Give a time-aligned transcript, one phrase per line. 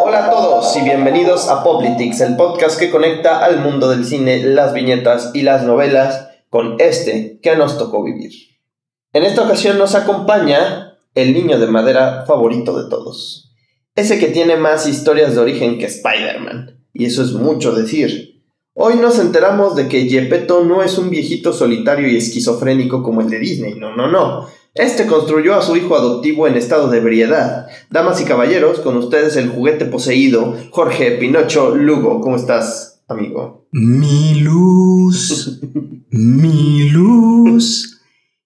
[0.00, 4.42] Hola a todos y bienvenidos a Poplitics, el podcast que conecta al mundo del cine,
[4.42, 8.32] las viñetas y las novelas con este que nos tocó vivir.
[9.12, 13.52] En esta ocasión nos acompaña el niño de madera favorito de todos.
[13.94, 16.82] Ese que tiene más historias de origen que Spider-Man.
[16.94, 18.42] Y eso es mucho decir.
[18.72, 23.28] Hoy nos enteramos de que Gepetto no es un viejito solitario y esquizofrénico como el
[23.28, 24.48] de Disney, no, no, no.
[24.76, 27.66] Este construyó a su hijo adoptivo en estado de ebriedad.
[27.88, 32.20] Damas y caballeros, con ustedes el juguete poseído, Jorge Pinocho Lugo.
[32.20, 33.66] ¿Cómo estás, amigo?
[33.72, 35.60] Mi luz,
[36.10, 38.02] mi luz,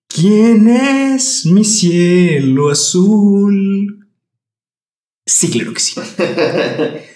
[0.07, 4.09] ¿quién es mi cielo azul?
[5.27, 6.01] Sí, claro que sí.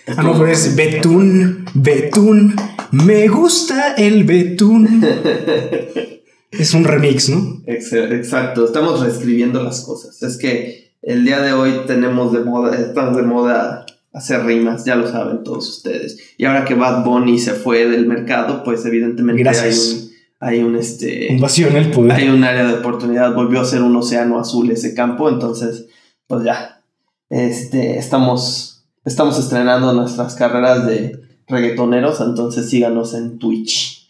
[0.06, 2.55] Ah, no, pero es betún, betún,
[2.91, 5.02] me gusta el betún.
[6.58, 7.62] Es un remix, ¿no?
[7.66, 10.22] Exacto, estamos reescribiendo las cosas.
[10.22, 14.94] Es que el día de hoy tenemos de moda, estamos de moda hacer rimas, ya
[14.96, 16.19] lo saben todos ustedes.
[16.38, 20.10] Y ahora que Bad Bunny se fue del mercado, pues evidentemente hay un,
[20.41, 22.12] hay un este un vacío en el poder.
[22.12, 25.86] Hay un área de oportunidad, volvió a ser un océano azul ese campo, entonces
[26.27, 26.82] pues ya
[27.28, 34.03] este estamos estamos estrenando nuestras carreras de reggaetoneros, entonces síganos en Twitch.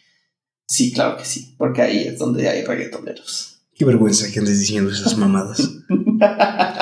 [0.67, 3.61] Sí, claro que sí, porque ahí es donde hay reggaetoneros.
[3.75, 5.81] Qué vergüenza que andes diciendo esas mamadas.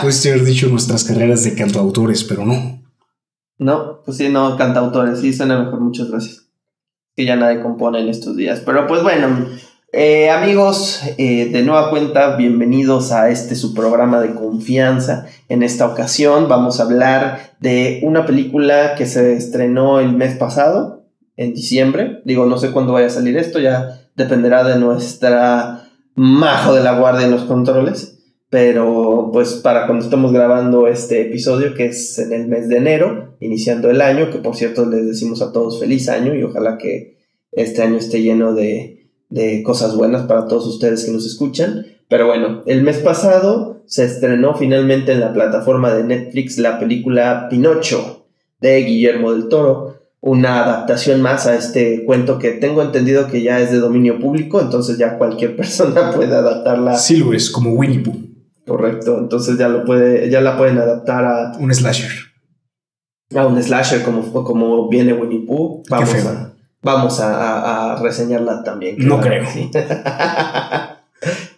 [0.00, 2.82] Puedes haber dicho nuestras carreras de cantautores, pero no.
[3.58, 6.48] No, pues sí, no, cantautores, sí, suena mejor, muchas gracias.
[7.16, 8.60] Que ya nadie compone en estos días.
[8.64, 9.48] Pero pues bueno,
[9.92, 15.26] eh, amigos, eh, de nueva cuenta, bienvenidos a este su programa de confianza.
[15.48, 21.01] En esta ocasión vamos a hablar de una película que se estrenó el mes pasado,
[21.36, 22.22] en diciembre.
[22.24, 26.98] Digo, no sé cuándo vaya a salir esto, ya dependerá de nuestra majo de la
[26.98, 28.18] guardia en los controles.
[28.50, 33.36] Pero pues para cuando estamos grabando este episodio, que es en el mes de enero,
[33.40, 37.16] iniciando el año, que por cierto les decimos a todos feliz año y ojalá que
[37.50, 41.86] este año esté lleno de, de cosas buenas para todos ustedes que nos escuchan.
[42.08, 47.48] Pero bueno, el mes pasado se estrenó finalmente en la plataforma de Netflix la película
[47.48, 48.26] Pinocho
[48.60, 49.91] de Guillermo del Toro,
[50.24, 54.60] una adaptación más a este cuento que tengo entendido que ya es de dominio público,
[54.60, 56.96] entonces ya cualquier persona puede adaptarla.
[56.96, 58.30] Sí lo es, como Winnie Pooh.
[58.64, 62.12] Correcto, entonces ya lo puede, ya la pueden adaptar a un slasher.
[63.34, 65.82] A un slasher como, como viene Winnie Pooh.
[65.90, 68.96] Vamos a, vamos a, reseñarla también.
[68.98, 69.42] No creo.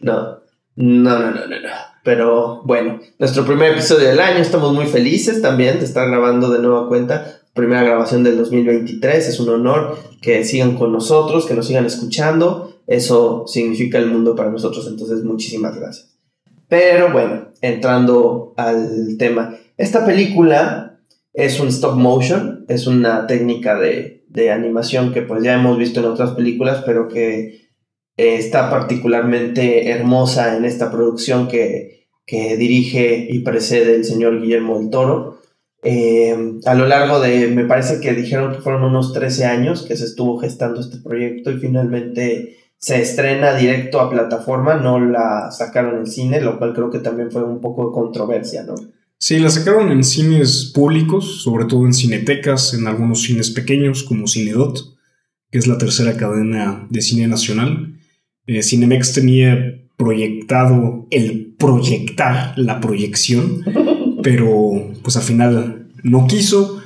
[0.00, 0.38] no,
[0.76, 1.68] no, no, no, no, no.
[2.02, 6.60] Pero bueno, nuestro primer episodio del año, estamos muy felices también de estar grabando de
[6.60, 9.28] nueva cuenta primera grabación del 2023.
[9.28, 12.80] Es un honor que sigan con nosotros, que nos sigan escuchando.
[12.86, 16.18] Eso significa el mundo para nosotros, entonces muchísimas gracias.
[16.68, 19.56] Pero bueno, entrando al tema.
[19.76, 21.00] Esta película
[21.32, 24.12] es un stop motion, es una técnica de,
[24.52, 27.68] animación que pues ya hemos visto en otras películas, pero que
[28.16, 34.90] está particularmente hermosa en esta producción que, que dirige y precede el señor Guillermo del
[34.90, 35.38] Toro.
[35.84, 39.96] Eh, a lo largo de, me parece que dijeron que fueron unos 13 años que
[39.96, 45.98] se estuvo gestando este proyecto y finalmente se estrena directo a plataforma, no la sacaron
[45.98, 48.74] en cine, lo cual creo que también fue un poco de controversia, ¿no?
[49.18, 54.26] Sí, la sacaron en cines públicos, sobre todo en cinetecas, en algunos cines pequeños como
[54.26, 54.78] Cinedot,
[55.50, 57.94] que es la tercera cadena de cine nacional.
[58.46, 59.56] Eh, Cinemex tenía
[59.96, 63.62] proyectado el proyectar la proyección
[64.24, 66.82] pero pues al final no quiso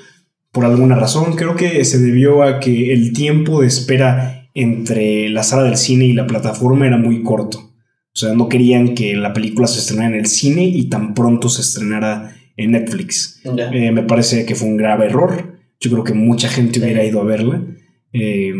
[0.52, 1.36] por alguna razón.
[1.36, 6.06] Creo que se debió a que el tiempo de espera entre la sala del cine
[6.06, 7.58] y la plataforma era muy corto.
[7.58, 11.48] O sea, no querían que la película se estrenara en el cine y tan pronto
[11.48, 13.40] se estrenara en Netflix.
[13.44, 15.60] Eh, me parece que fue un grave error.
[15.78, 17.64] Yo creo que mucha gente hubiera ido a verla.
[18.12, 18.52] Eh,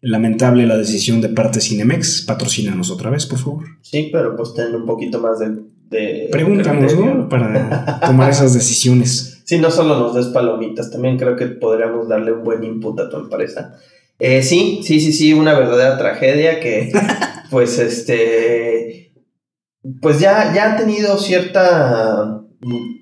[0.00, 2.22] lamentable la decisión de parte Cinemex.
[2.22, 3.64] Patrocínanos otra vez, por favor.
[3.80, 5.72] Sí, pero pues ten un poquito más de
[6.30, 7.28] Pregúntanos, ¿no?
[7.28, 9.28] Para tomar esas decisiones.
[9.44, 13.10] Sí, no solo nos des palomitas, también creo que podríamos darle un buen input a
[13.10, 13.76] tu empresa.
[14.18, 16.92] Eh, sí, sí, sí, sí, una verdadera tragedia que,
[17.50, 19.12] pues, este,
[20.00, 22.40] pues ya, ya ha tenido cierta,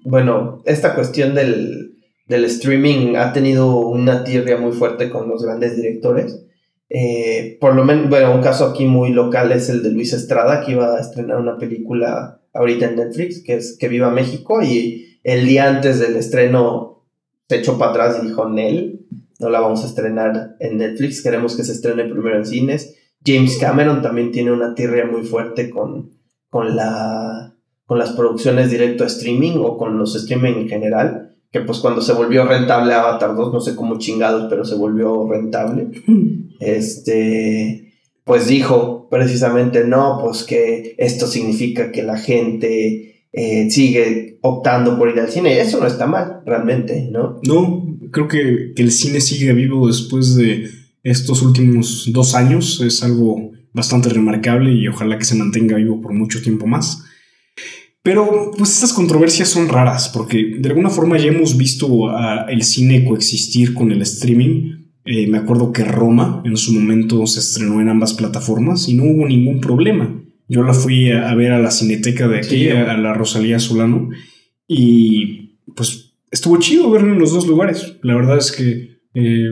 [0.03, 5.77] bueno, esta cuestión del, del streaming ha tenido una tirria muy fuerte con los grandes
[5.77, 6.47] directores.
[6.89, 10.65] Eh, por lo menos, bueno, un caso aquí muy local es el de Luis Estrada,
[10.65, 15.19] que iba a estrenar una película ahorita en Netflix, que es Que Viva México, y
[15.25, 17.05] el día antes del estreno
[17.49, 19.07] se echó para atrás y dijo, Nel,
[19.39, 22.97] no la vamos a estrenar en Netflix, queremos que se estrene primero en cines.
[23.25, 26.13] James Cameron también tiene una tirria muy fuerte con,
[26.49, 27.55] con, la,
[27.87, 32.01] con las producciones directo a streaming o con los streaming en general, que pues cuando
[32.01, 35.89] se volvió rentable Avatar 2, no sé cómo chingados, pero se volvió rentable,
[36.61, 37.90] este,
[38.25, 45.09] pues dijo precisamente, no, pues que esto significa que la gente eh, sigue optando por
[45.09, 45.61] ir al cine.
[45.61, 47.41] Eso no está mal, realmente, ¿no?
[47.47, 50.71] No, creo que, que el cine sigue vivo después de
[51.03, 52.81] estos últimos dos años.
[52.81, 57.05] Es algo bastante remarcable y ojalá que se mantenga vivo por mucho tiempo más.
[58.03, 62.63] Pero pues estas controversias son raras porque de alguna forma ya hemos visto a el
[62.63, 64.90] cine coexistir con el streaming.
[65.05, 69.05] Eh, me acuerdo que Roma en su momento se estrenó en ambas plataformas y no
[69.05, 70.23] hubo ningún problema.
[70.49, 74.11] Yo la fui a, ver a la cineteca de aquí, a, la Rosalía Solano,
[74.67, 77.97] y pues estuvo chido verlo en los dos lugares.
[78.03, 79.51] La verdad es que eh,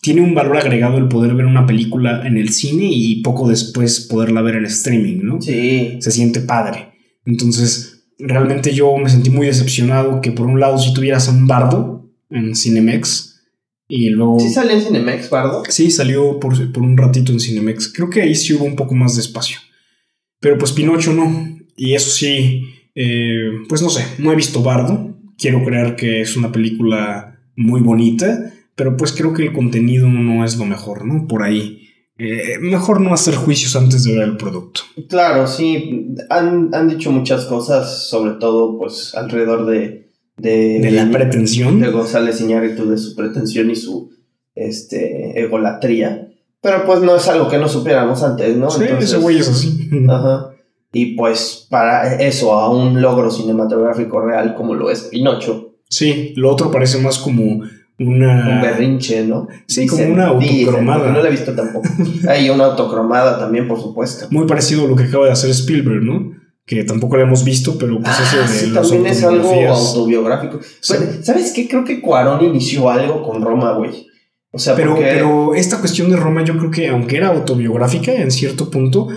[0.00, 4.00] tiene un valor agregado el poder ver una película en el cine y poco después
[4.10, 5.40] poderla ver en streaming, ¿no?
[5.40, 5.98] Sí.
[6.00, 6.92] Se siente padre.
[7.24, 11.46] Entonces, realmente yo me sentí muy decepcionado que por un lado si tuvieras a un
[11.46, 13.31] bardo en Cinemex
[13.94, 14.40] y luego...
[14.40, 15.64] ¿Sí salió en Cinemex, bardo?
[15.68, 17.92] Sí, salió por, un ratito en Cinemex.
[17.92, 19.58] Creo que ahí sí hubo un poco más de espacio.
[20.40, 21.58] Pero pues Pinocho no.
[21.76, 22.62] Y eso sí,
[22.94, 25.14] eh, pues no sé, no he visto Bardo.
[25.36, 30.42] Quiero creer que es una película muy bonita, pero pues creo que el contenido no
[30.42, 31.26] es lo mejor, ¿no?
[31.28, 31.86] Por ahí.
[32.16, 34.80] Eh, mejor no hacer juicios antes de ver el producto.
[35.10, 40.11] Claro, sí, han, dicho muchas cosas, sobre todo pues alrededor de...
[40.42, 41.80] De, la pretensión.
[41.80, 44.10] De González Iñárritu, de su pretensión y su
[44.54, 46.28] este, egolatría.
[46.60, 48.70] Pero pues no es algo que no supiéramos antes, ¿no?
[48.70, 49.88] Sí, ese güey es así.
[50.08, 50.50] Ajá.
[50.92, 55.76] Y pues para eso, a un logro cinematográfico real como lo es Pinocho.
[55.88, 57.62] Sí, lo otro parece más como
[57.98, 58.56] una...
[58.56, 59.46] Un berrinche, ¿no?
[59.66, 61.10] Sí, como una autocromada.
[61.10, 61.88] no la he visto tampoco.
[62.28, 64.26] Hay una autocromada también, por supuesto.
[64.30, 66.41] Muy parecido a lo que acaba de hacer Spielberg, ¿no?
[66.74, 70.58] Que tampoco la hemos visto, pero pues eso ah, de sí, también es algo autobiográfico.
[70.80, 71.68] ¿Sabes qué?
[71.68, 74.06] Creo que Cuarón inició algo con Roma, güey.
[74.52, 78.30] O sea, pero, pero esta cuestión de Roma, yo creo que aunque era autobiográfica en
[78.30, 79.08] cierto punto,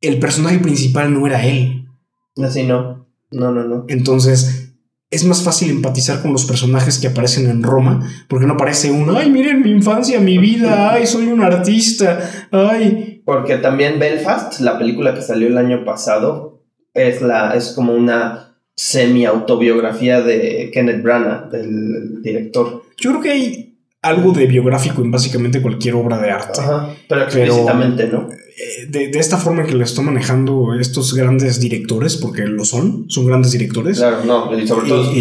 [0.00, 1.88] el personaje principal no era él.
[2.36, 3.08] Así no.
[3.32, 3.84] No, no, no.
[3.88, 4.74] Entonces,
[5.10, 9.18] es más fácil empatizar con los personajes que aparecen en Roma, porque no aparece uno,
[9.18, 13.22] ay, miren mi infancia, mi vida, ay, soy un artista, ay.
[13.24, 16.57] Porque también Belfast, la película que salió el año pasado,
[16.98, 22.82] es, la, es como una semi-autobiografía de Kenneth Branagh, del director.
[22.96, 23.68] Yo creo que hay
[24.02, 26.60] algo de biográfico en básicamente cualquier obra de arte.
[26.60, 28.28] Ajá, pero explícitamente, ¿no?
[28.30, 33.26] Eh, de, esta forma que lo están manejando estos grandes directores, porque lo son, son
[33.26, 33.98] grandes directores.
[33.98, 35.12] Claro, no, y sobre todo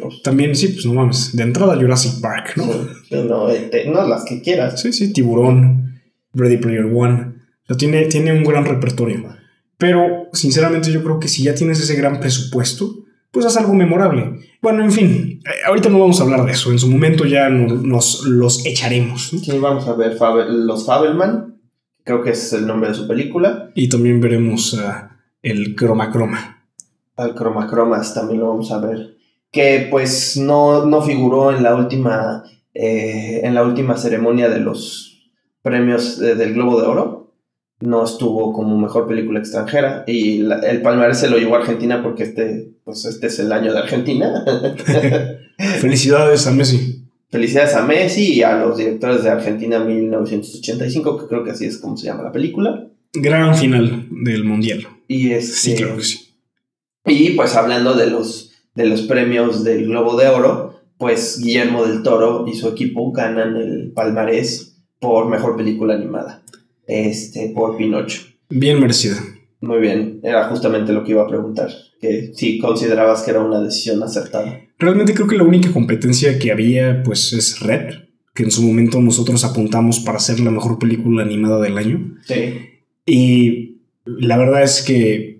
[0.00, 3.22] pues, También, sí, pues no mames, de entrada Jurassic Park, ¿no?
[3.24, 4.80] no, este, no, las que quieras.
[4.80, 6.00] Sí, sí, Tiburón,
[6.34, 7.34] Ready Player One.
[7.64, 9.35] O sea, tiene, tiene un gran repertorio.
[9.78, 14.40] Pero, sinceramente, yo creo que si ya tienes ese gran presupuesto, pues haz algo memorable.
[14.62, 16.70] Bueno, en fin, eh, ahorita no vamos a hablar de eso.
[16.70, 19.28] En su momento ya nos, los echaremos.
[19.28, 20.16] Sí, vamos a ver
[20.48, 21.56] los Fabelman
[22.06, 23.70] creo que es el nombre de su película.
[23.74, 24.80] Y también veremos
[25.42, 26.64] el Croma Croma.
[27.16, 29.16] Al Croma Cromas también lo vamos a ver.
[29.50, 35.32] Que pues no, no figuró en la última eh, en la última ceremonia de los
[35.62, 37.25] premios del Globo de Oro.
[37.80, 40.04] No estuvo como mejor película extranjera.
[40.06, 43.72] Y el palmarés se lo llevó a Argentina porque este, pues este es el año
[43.72, 44.44] de Argentina.
[45.80, 47.04] Felicidades a Messi.
[47.28, 51.78] Felicidades a Messi y a los directores de Argentina 1985, que creo que así es
[51.78, 52.88] como se llama la película.
[53.12, 54.86] Gran final del Mundial.
[55.08, 56.34] Y sí, este, claro que sí.
[57.04, 62.02] Y pues hablando de los, de los premios del Globo de Oro, pues Guillermo del
[62.02, 66.42] Toro y su equipo ganan el palmarés por mejor película animada.
[66.86, 68.22] Este, por Pinocho.
[68.48, 69.16] Bien merecida.
[69.60, 71.70] Muy bien, era justamente lo que iba a preguntar.
[72.00, 74.60] Que si considerabas que era una decisión acertada.
[74.78, 77.94] Realmente creo que la única competencia que había pues es Red,
[78.34, 82.16] que en su momento nosotros apuntamos para ser la mejor película animada del año.
[82.26, 82.54] Sí.
[83.06, 85.36] Y la verdad es que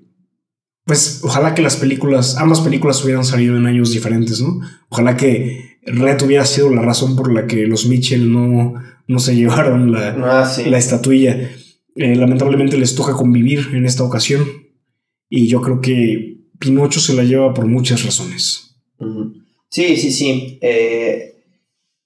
[0.87, 4.61] pues ojalá que las películas, ambas películas hubieran salido en años diferentes, ¿no?
[4.89, 8.75] Ojalá que Red hubiera sido la razón por la que los Mitchell no,
[9.07, 11.51] no se llevaron la, ah, la estatuilla.
[11.95, 14.45] Eh, lamentablemente les toca convivir en esta ocasión
[15.31, 18.77] y yo creo que Pinocho se la lleva por muchas razones.
[19.69, 20.59] Sí, sí, sí.
[20.61, 21.43] Eh,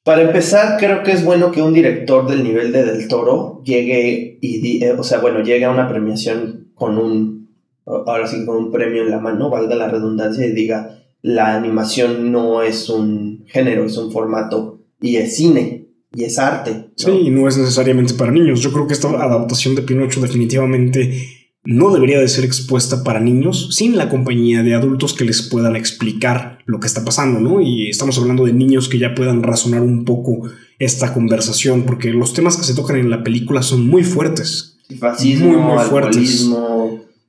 [0.05, 4.39] para empezar, creo que es bueno que un director del nivel de Del Toro llegue
[4.41, 7.51] y, eh, o sea, bueno, llegue a una premiación con un,
[7.85, 12.33] ahora sí, con un premio en la mano, valga la redundancia, y diga, la animación
[12.33, 16.91] no es un género, es un formato y es cine y es arte.
[16.97, 18.61] Sí, y no es necesariamente para niños.
[18.61, 21.29] Yo creo que esta adaptación de Pinocho definitivamente
[21.63, 25.77] no debería de ser expuesta para niños sin la compañía de adultos que les puedan
[25.77, 27.61] explicar lo que está pasando, ¿no?
[27.61, 30.49] Y estamos hablando de niños que ya puedan razonar un poco
[30.79, 34.79] esta conversación, porque los temas que se tocan en la película son muy fuertes.
[34.99, 36.49] Fascismo, muy, muy fuertes.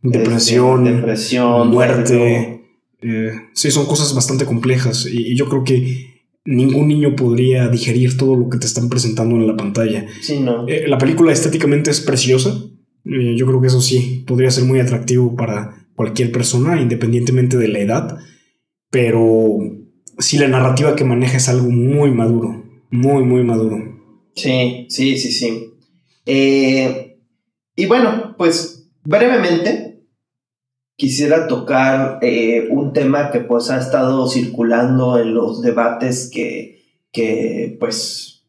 [0.01, 2.61] Depresión, este, depresión, muerte.
[3.01, 6.10] Eh, sí, son cosas bastante complejas y, yo creo que
[6.45, 10.05] ningún niño podría digerir todo lo que te están presentando en la pantalla.
[10.21, 10.67] Sí, no.
[10.67, 12.63] Eh, la película estéticamente es preciosa.
[13.05, 17.67] Eh, yo creo que eso sí, podría ser muy atractivo para cualquier persona, independientemente de
[17.67, 18.17] la edad.
[18.89, 19.59] Pero
[20.17, 22.63] sí, la narrativa que maneja es algo muy maduro.
[22.89, 23.77] Muy, muy maduro.
[24.35, 25.71] Sí, sí, sí, sí.
[26.25, 29.90] y bueno, pues brevemente,
[30.95, 37.75] quisiera tocar eh, un tema que pues ha estado circulando en los debates que, que
[37.79, 38.43] pues,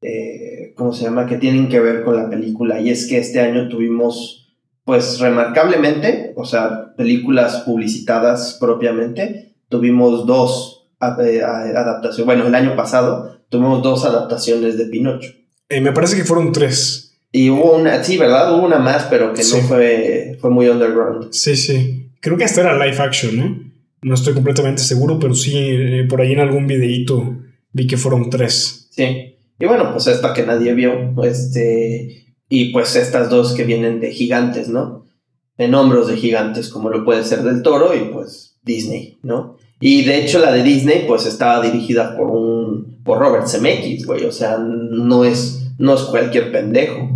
[0.00, 1.26] eh, ¿cómo se llama?
[1.26, 2.80] Que tienen que ver con la película.
[2.80, 10.88] Y es que este año tuvimos, pues, remarcablemente, o sea, películas publicitadas propiamente, tuvimos dos
[11.20, 12.26] eh, adaptaciones.
[12.26, 15.32] Bueno, el año pasado tuvimos dos adaptaciones de Pinocho.
[15.68, 17.11] me parece que fueron tres.
[17.34, 18.54] Y hubo una, sí, ¿verdad?
[18.54, 21.32] Hubo una más, pero que no fue, fue muy underground.
[21.32, 22.10] Sí, sí.
[22.20, 23.72] Creo que hasta era live action, ¿no?
[24.02, 27.38] No estoy completamente seguro, pero sí, eh, por ahí en algún videíto
[27.72, 28.88] vi que fueron tres.
[28.90, 29.36] Sí.
[29.58, 34.12] Y bueno, pues esta que nadie vio, este, y pues estas dos que vienen de
[34.12, 35.06] gigantes, ¿no?
[35.56, 39.56] En hombros de gigantes, como lo puede ser del toro y pues Disney, ¿no?
[39.80, 44.24] Y de hecho la de Disney, pues estaba dirigida por un, por Robert Zemeckis, güey,
[44.24, 47.08] o sea, no es, no es cualquier pendejo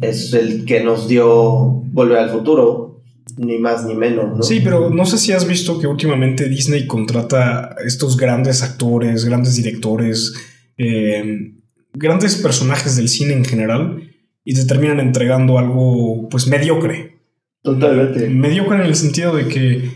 [0.00, 3.02] es el que nos dio Volver al Futuro,
[3.36, 4.42] ni más ni menos, ¿no?
[4.42, 9.56] Sí, pero no sé si has visto que últimamente Disney contrata estos grandes actores, grandes
[9.56, 10.34] directores,
[10.76, 11.52] eh,
[11.92, 14.10] grandes personajes del cine en general
[14.44, 17.18] y te terminan entregando algo pues mediocre.
[17.62, 18.28] Totalmente.
[18.28, 19.90] Mediocre en el sentido de que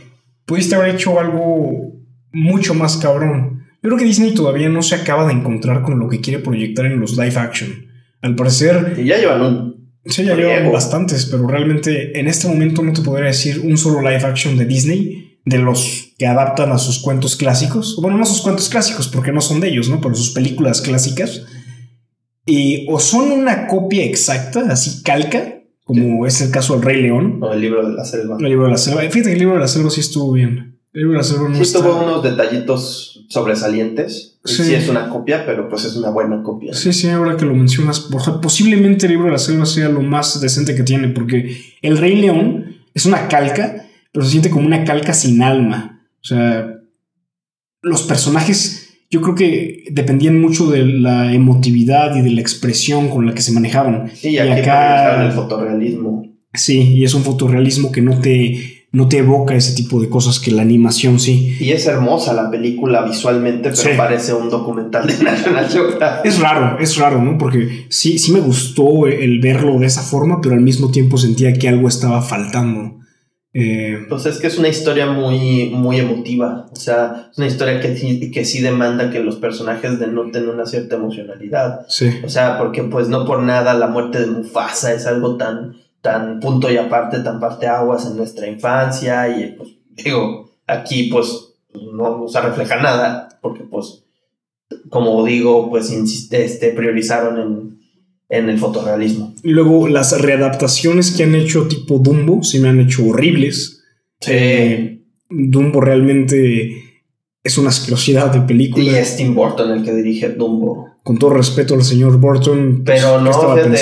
[0.47, 1.93] pudiste haber hecho algo
[2.33, 3.67] mucho más cabrón.
[3.83, 6.87] Yo creo que Disney todavía no se acaba de encontrar con lo que quiere proyectar
[6.87, 7.87] en los live action.
[8.23, 8.97] Al parecer...
[8.99, 9.78] Y ya llevan un
[10.09, 14.01] Sí, ya llevan bastantes, pero realmente en este momento no te podría decir un solo
[14.01, 17.97] live action de Disney de los que adaptan a sus cuentos clásicos.
[18.01, 20.01] Bueno, no sus cuentos clásicos, porque no son de ellos, ¿no?
[20.01, 21.43] Pero sus películas clásicas.
[22.45, 27.41] Y o son una copia exacta, así calca, como es el caso del Rey León.
[27.43, 28.37] O el libro de la selva.
[28.39, 29.01] El libro de la selva.
[29.03, 30.78] Fíjate que el libro de la selva sí estuvo bien.
[31.23, 34.75] Selva no sí, tuvo unos detallitos sobresalientes Sí.
[34.75, 36.73] es una copia, pero pues es una buena copia.
[36.73, 38.09] Sí, sí, ahora que lo mencionas,
[38.41, 42.17] posiblemente el libro de la selva sea lo más decente que tiene, porque el Rey
[42.17, 46.07] León es una calca, pero se siente como una calca sin alma.
[46.23, 46.81] O sea,
[47.83, 53.27] los personajes yo creo que dependían mucho de la emotividad y de la expresión con
[53.27, 54.11] la que se manejaban.
[54.15, 56.27] Sí, y acá el fotorrealismo.
[56.53, 60.41] Sí, y es un fotorrealismo que no te no te evoca ese tipo de cosas
[60.41, 61.57] que la animación sí.
[61.61, 66.25] Y es hermosa la película visualmente, pero parece un documental de National Geographic.
[66.25, 67.37] Es raro, es raro, ¿no?
[67.37, 71.53] Porque sí, sí me gustó el verlo de esa forma, pero al mismo tiempo sentía
[71.53, 72.99] que algo estaba faltando.
[73.55, 76.67] Eh, pues es que es una historia muy, muy emotiva.
[76.71, 80.97] O sea, es una historia que, que sí demanda que los personajes denoten una cierta
[80.97, 81.81] emocionalidad.
[81.89, 82.11] Sí.
[82.25, 85.77] O sea, porque pues no por nada la muerte de Mufasa es algo tan
[86.09, 91.55] tan punto y aparte, tan parte aguas en nuestra infancia y pues digo, aquí pues
[91.93, 94.05] no, se refleja nada porque pues
[94.89, 97.79] como digo, pues este, priorizaron en,
[98.31, 99.35] en el fotorrealismo.
[99.43, 103.85] Y luego las readaptaciones que han hecho tipo Dumbo, sí me han hecho horribles.
[104.21, 104.31] Sí.
[104.33, 106.88] Eh, Dumbo realmente
[107.49, 108.85] es una asquerosidad de película.
[108.85, 112.83] Y es Tim Burton el que dirige Dumbo con todo respeto al señor Burton.
[112.85, 113.31] Pues, pero no,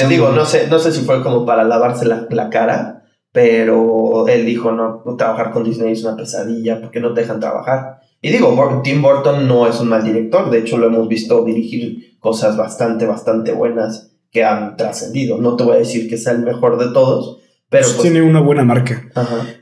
[0.08, 4.70] digo, no sé, no sé si fue como para lavarse la, cara, pero él dijo,
[4.70, 7.98] no, trabajar con Disney es una pesadilla, porque no te dejan trabajar.
[8.22, 12.16] Y digo, Tim Burton no es un mal director, de hecho lo hemos visto dirigir
[12.20, 15.38] cosas bastante, bastante buenas que han trascendido.
[15.38, 17.86] No te voy a decir que sea el mejor de todos, pero...
[17.86, 19.10] Pues, tiene una buena marca.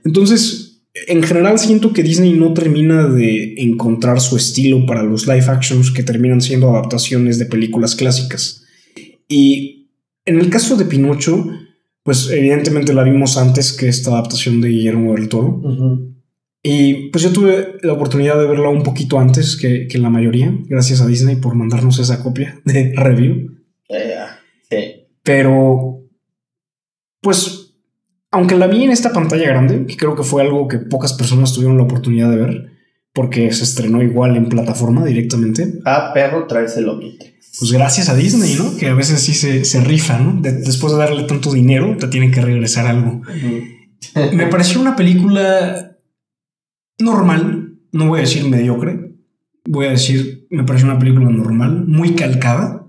[0.04, 0.63] Entonces,
[0.94, 5.90] en general siento que Disney no termina de encontrar su estilo para los live actions
[5.90, 8.64] que terminan siendo adaptaciones de películas clásicas.
[9.28, 9.90] Y
[10.24, 11.46] en el caso de Pinocho,
[12.04, 15.60] pues evidentemente la vimos antes que esta adaptación de Guillermo del Toro.
[16.62, 21.00] Y pues yo tuve la oportunidad de verla un poquito antes que, la mayoría, gracias
[21.00, 23.50] a Disney por mandarnos esa copia de review.
[24.70, 25.06] sí.
[25.22, 26.04] Pero,
[27.20, 27.63] pues
[28.35, 31.53] aunque la vi en esta pantalla grande, que creo que fue algo que pocas personas
[31.53, 32.73] tuvieron la oportunidad de ver,
[33.12, 35.81] porque se estrenó igual en plataforma directamente.
[35.85, 36.87] Ah, perro, traes el
[37.57, 38.76] pues gracias a Disney, ¿no?
[38.76, 40.41] Que a veces sí se, se rifa, ¿no?
[40.43, 43.23] después de darle tanto dinero, te tienen que regresar algo.
[44.33, 45.97] Me pareció una película
[46.99, 49.14] normal, no voy a decir mediocre,
[49.64, 52.87] voy a decir, me pareció una película normal, muy calcada,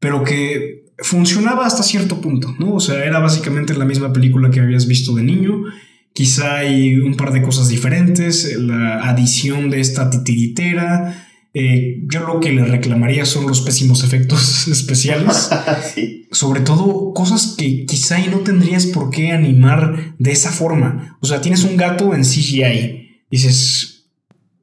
[0.00, 2.74] pero que funcionaba hasta cierto punto, ¿no?
[2.74, 5.64] O sea, era básicamente la misma película que habías visto de niño.
[6.12, 12.40] Quizá hay un par de cosas diferentes, la adición de esta titiritera, eh, yo lo
[12.40, 15.50] que le reclamaría son los pésimos efectos especiales.
[16.30, 21.18] Sobre todo cosas que quizá y no tendrías por qué animar de esa forma.
[21.20, 23.24] O sea, tienes un gato en CGI.
[23.30, 24.06] Dices,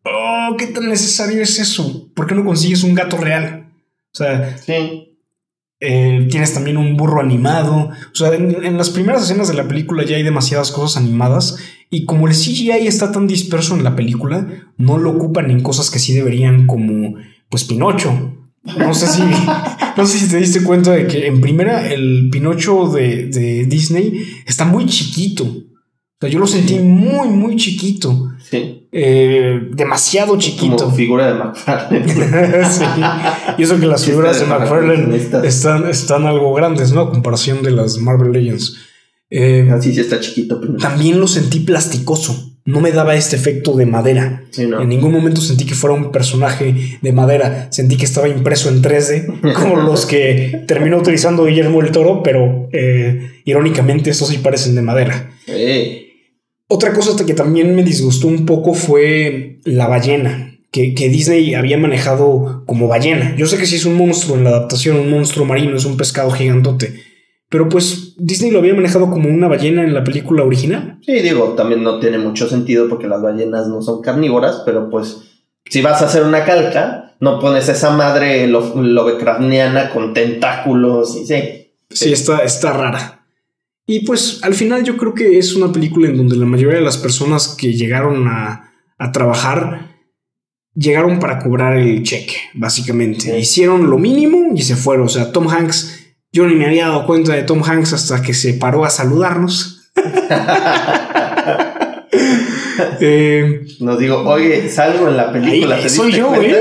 [0.04, 2.12] oh, ¿qué tan necesario es eso?
[2.16, 3.72] ¿Por qué no consigues un gato real?
[4.12, 5.09] O sea, sí.
[5.82, 7.90] Eh, tienes también un burro animado.
[8.12, 11.58] O sea, en, las primeras escenas de la película ya hay demasiadas cosas animadas.
[11.90, 15.90] Y como el CGI está tan disperso en la película, no lo ocupan en cosas
[15.90, 17.16] que sí deberían, como
[17.50, 18.36] pues Pinocho.
[18.78, 19.22] No sé si,
[19.98, 24.22] no sé si te diste cuenta de que en primera el Pinocho de, de Disney
[24.46, 25.46] está muy chiquito.
[25.46, 28.34] O sea, yo lo sentí muy, muy chiquito.
[28.50, 28.79] Sí.
[28.92, 30.78] Eh, demasiado chiquito.
[30.78, 32.66] Como figura de McFarlane.
[32.70, 32.84] sí.
[33.58, 37.02] Y eso que las figuras de McFarlane están, están algo grandes, ¿no?
[37.02, 38.78] A comparación de las Marvel Legends.
[39.30, 40.60] Eh, Así sí está chiquito.
[40.80, 42.46] También lo sentí plasticoso.
[42.66, 44.44] No me daba este efecto de madera.
[44.58, 47.68] En ningún momento sentí que fuera un personaje de madera.
[47.72, 52.70] Sentí que estaba impreso en 3D, como los que terminó utilizando Guillermo el Toro, pero
[52.72, 55.32] eh, irónicamente estos sí parecen de madera.
[56.70, 60.46] Otra cosa que también me disgustó un poco fue la ballena.
[60.72, 63.36] Que, que, Disney había manejado como ballena.
[63.36, 65.98] Yo sé que sí es un monstruo en la adaptación, un monstruo marino, es un
[65.98, 66.94] pescado gigantote.
[67.50, 71.00] Pero pues Disney lo había manejado como una ballena en la película original.
[71.04, 75.24] Sí, digo, también no tiene mucho sentido porque las ballenas no son carnívoras, pero pues
[75.66, 78.62] si vas a hacer una calca, no pones esa madre lo,
[79.92, 81.74] con tentáculos y sí.
[81.90, 83.19] Sí, está, está rara.
[83.92, 86.86] Y pues al final yo creo que es una película en donde la mayoría de
[86.86, 89.96] las personas que llegaron a, a trabajar
[90.76, 93.40] llegaron para cobrar el cheque, básicamente.
[93.40, 95.08] Hicieron lo mínimo y se fueron.
[95.08, 98.36] O sea, Tom Hanks yo ni me había dado cuenta de Tom Hanks hasta que
[98.36, 99.92] se paró a saludarnos.
[103.02, 105.90] eh, Nos digo, oye, salgo en la película.
[105.90, 106.52] soy yo, güey.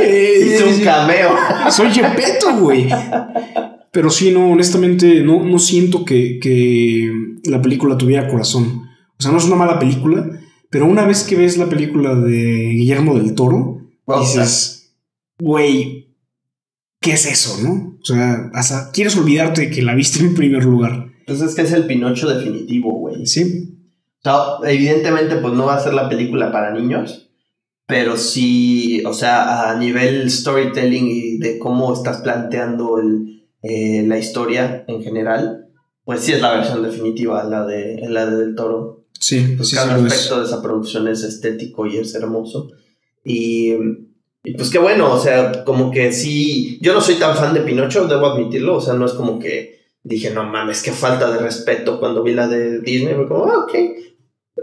[0.47, 1.37] Hice un cameo.
[1.71, 2.89] Soy Gepetto, güey.
[3.99, 7.11] Pero sí, no, honestamente, no, no siento que, que,
[7.43, 8.85] la película tuviera corazón.
[9.19, 10.39] O sea, no es una mala película,
[10.71, 13.89] pero una vez que ves la película de Guillermo del Toro,
[14.21, 14.95] dices,
[15.41, 16.15] güey,
[17.01, 17.99] ¿qué es eso, no?
[18.01, 21.09] O sea, hasta quieres olvidarte de que la viste en primer lugar.
[21.27, 23.27] Pues es que es el Pinocho definitivo, güey.
[23.27, 23.81] Sí.
[24.21, 27.33] O sea, evidentemente, pues no va a ser la película para niños,
[27.89, 34.19] pero sí, o sea, a nivel storytelling y de cómo estás planteando el, eh, la
[34.19, 35.69] historia en general,
[36.05, 39.05] pues sí es la versión definitiva, la de, la de Del Toro.
[39.19, 42.71] Sí, pues sí, cada aspecto de esa producción es estético y es hermoso.
[43.25, 43.75] Y
[44.45, 47.61] y pues qué bueno, o sea, como que sí, yo no soy tan fan de
[47.61, 51.39] Pinocho, debo admitirlo, o sea, no es como que dije, no mames, qué falta de
[51.39, 53.75] respeto cuando vi la de Disney, fue como, ah, ok.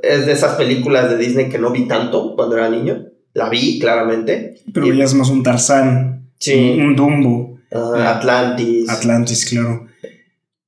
[0.01, 3.77] Es de esas películas de Disney que no vi tanto cuando era niño, la vi
[3.79, 4.55] claramente.
[4.73, 6.77] Pero ya es más un Tarzán, sí.
[6.79, 7.54] un Dumbo.
[7.71, 8.89] Atlantis.
[8.89, 9.87] Atlantis, claro.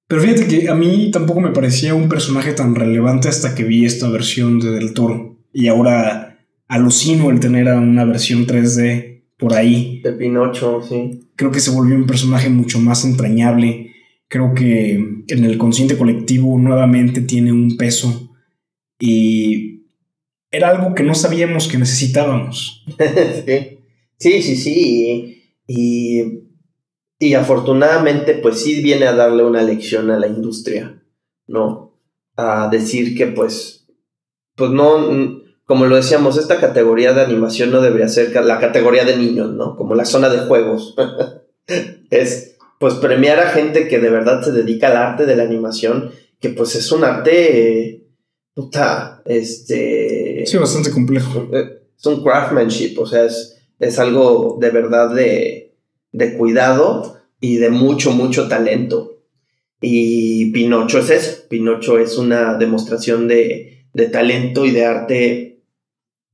[0.07, 3.86] Pero fíjate que a mí tampoco me parecía un personaje tan relevante hasta que vi
[3.86, 5.38] esta versión de Del Toro.
[5.51, 10.01] Y ahora alucino el tener a una versión 3D por ahí.
[10.03, 11.29] De Pinocho, sí.
[11.36, 13.91] Creo que se volvió un personaje mucho más entrañable.
[14.29, 18.27] Creo que en el consciente colectivo nuevamente tiene un peso
[18.99, 19.77] y
[20.51, 22.86] era algo que no sabíamos que necesitábamos.
[24.17, 25.43] sí, sí, sí.
[25.67, 26.46] Y,
[27.19, 31.03] y afortunadamente, pues sí viene a darle una lección a la industria,
[31.47, 31.99] ¿no?
[32.36, 33.88] A decir que, pues,
[34.56, 39.17] pues no como lo decíamos, esta categoría de animación no debería ser la categoría de
[39.17, 39.75] niños, ¿no?
[39.75, 40.95] Como la zona de juegos.
[42.10, 46.12] es, pues, premiar a gente que de verdad se dedica al arte de la animación,
[46.39, 48.08] que pues es un arte,
[48.53, 50.45] puta, este...
[50.45, 51.49] Sí, bastante complejo.
[51.51, 55.66] Es un craftsmanship, o sea, es, es algo de verdad de,
[56.17, 59.19] de cuidado y de mucho, mucho talento.
[59.80, 65.63] Y Pinocho es eso, Pinocho es una demostración de, de talento y de arte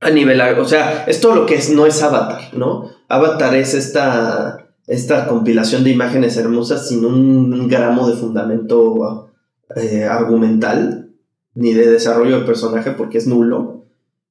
[0.00, 2.90] a nivelar, o sea, esto lo que es, no es Avatar, ¿no?
[3.08, 9.30] Avatar es esta, esta compilación de imágenes hermosas sin un gramo de fundamento
[9.76, 11.10] eh, argumental,
[11.54, 13.86] ni de desarrollo de personaje porque es nulo.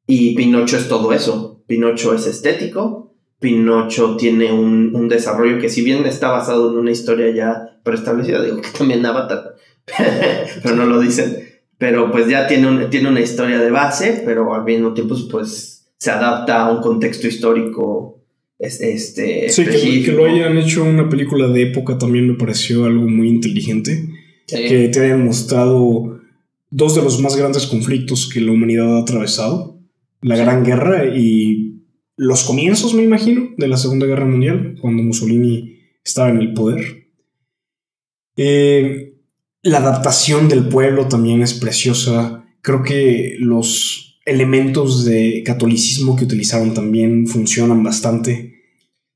[0.06, 1.64] Y Pinocho es todo eso.
[1.66, 3.03] Pinocho es estético,
[3.44, 8.42] Pinocho tiene un, un, desarrollo que si bien está basado en una historia ya preestablecida,
[8.42, 9.56] digo que también Avatar,
[10.64, 11.44] pero no lo dicen,
[11.78, 15.90] pero pues ya tiene, un, tiene una historia de base, pero al mismo tiempo pues
[15.98, 18.22] se adapta a un contexto histórico.
[18.58, 23.28] Este, sí, que, lo hayan hecho una película de época también me pareció algo muy
[23.28, 24.08] inteligente.
[24.48, 26.22] Que te hayan mostrado
[26.70, 29.82] dos de los más grandes conflictos que la humanidad ha atravesado.
[30.22, 31.83] La Gran Guerra y
[32.16, 37.10] los comienzos, me imagino, de la Segunda Guerra Mundial, cuando Mussolini estaba en el poder.
[38.36, 39.14] Eh,
[39.62, 42.46] la adaptación del pueblo también es preciosa.
[42.62, 48.62] Creo que los elementos de catolicismo que utilizaron también funcionan bastante.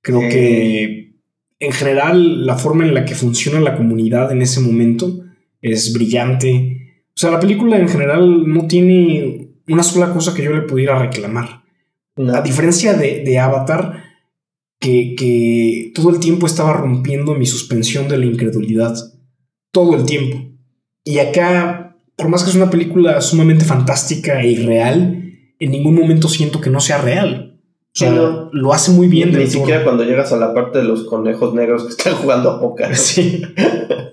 [0.02, 1.16] Creo que
[1.60, 5.22] en general la forma en la que funciona la comunidad en ese momento
[5.62, 7.02] es brillante.
[7.10, 11.00] O sea, la película en general no tiene una sola cosa que yo le pudiera
[11.00, 11.64] reclamar.
[12.34, 14.04] A diferencia de, Avatar,
[14.80, 18.96] que, que todo el tiempo estaba rompiendo mi suspensión de la incredulidad
[19.72, 20.38] todo el tiempo.
[21.04, 25.24] Y acá, por más que es una película sumamente fantástica e irreal,
[25.60, 27.60] en ningún momento siento que no sea real.
[27.94, 28.12] O sea,
[28.52, 29.36] lo hace muy bien.
[29.36, 32.60] Ni, siquiera cuando llegas a la parte de los conejos negros que están jugando a
[32.60, 32.90] poca.
[32.96, 33.42] Sí,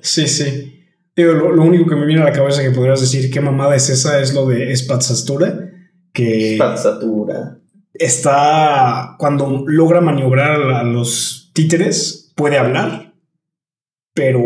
[0.00, 0.72] sí, sí.
[1.16, 4.20] lo, único que me viene a la cabeza que podrías decir qué mamada es esa
[4.20, 5.70] es lo de Spatzatura.
[6.12, 7.58] Que Spatzatura.
[7.94, 9.16] Está.
[9.18, 13.14] Cuando logra maniobrar a los títeres, puede hablar.
[14.12, 14.42] Pero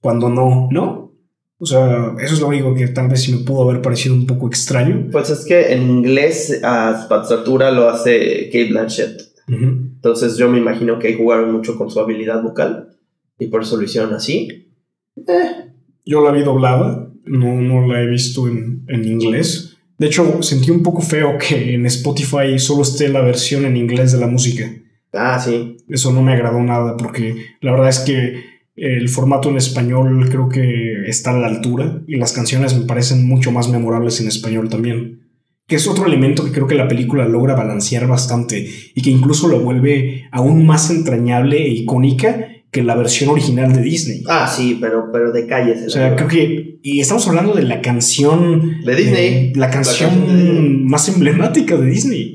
[0.00, 1.12] cuando no, ¿no?
[1.60, 4.26] O sea, eso es lo único que tal vez sí me pudo haber parecido un
[4.26, 5.08] poco extraño.
[5.10, 9.22] Pues es que en inglés a Spazzatura lo hace Kate Blanchett.
[9.48, 12.96] Entonces yo me imagino que ahí jugaron mucho con su habilidad vocal
[13.38, 14.68] y por eso lo hicieron así.
[15.16, 15.72] Eh.
[16.04, 19.77] Yo la vi doblada, no, no la he visto en, en inglés.
[19.98, 24.12] De hecho, sentí un poco feo que en Spotify solo esté la versión en inglés
[24.12, 24.72] de la música.
[25.12, 25.76] Ah, sí.
[25.88, 28.44] Eso no me agradó nada porque la verdad es que
[28.76, 33.26] el formato en español creo que está a la altura y las canciones me parecen
[33.26, 35.22] mucho más memorables en español también.
[35.66, 39.48] Que es otro elemento que creo que la película logra balancear bastante y que incluso
[39.48, 44.22] lo vuelve aún más entrañable e icónica que la versión original de Disney.
[44.26, 45.86] Ah, sí, pero, pero de calles.
[45.86, 46.78] O sea, creo que.
[46.82, 48.82] Y estamos hablando de la canción.
[48.84, 49.52] De Disney.
[49.54, 52.34] la, canción más emblemática de Disney.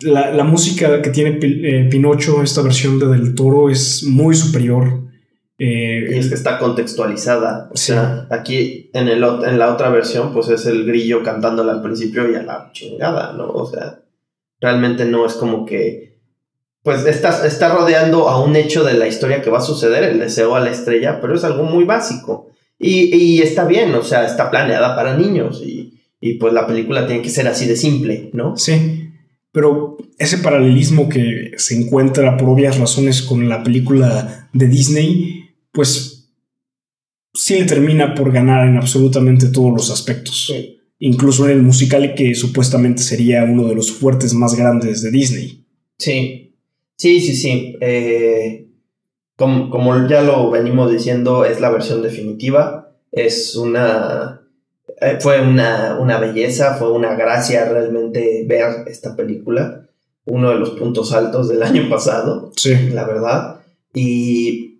[0.00, 5.02] La, música que tiene eh, Pinocho, esta versión de Del Toro, es muy superior
[5.64, 7.68] eh, y es que está contextualizada.
[7.72, 11.82] O sea, aquí en, el, en la otra versión, pues es el grillo cantándole al
[11.82, 13.48] principio y a la chingada, ¿no?
[13.48, 14.00] O sea,
[14.60, 16.11] realmente no es como que.
[16.82, 20.18] Pues está, está rodeando a un hecho de la historia que va a suceder, el
[20.18, 22.48] deseo a la estrella, pero es algo muy básico.
[22.78, 27.06] Y, y está bien, o sea, está planeada para niños y, y pues la película
[27.06, 28.56] tiene que ser así de simple, ¿no?
[28.56, 29.10] Sí.
[29.52, 35.42] Pero ese paralelismo que se encuentra por obvias razones con la película de Disney
[35.72, 36.28] pues
[37.34, 40.52] sí le termina por ganar en absolutamente todos los aspectos.
[40.98, 45.66] Incluso en el musical que supuestamente sería uno de los fuertes más grandes de Disney.
[45.98, 46.41] Sí,
[47.02, 47.76] sí, sí, sí.
[47.80, 48.68] Eh,
[49.36, 52.94] como, ya lo venimos diciendo, es la versión definitiva.
[53.10, 54.40] Es una...
[55.00, 59.88] Eh, fue una, una belleza, fue una gracia realmente ver esta película.
[60.26, 62.52] Uno de los puntos altos del año pasado.
[62.56, 62.90] Sí.
[62.90, 63.60] La verdad.
[63.92, 64.78] Y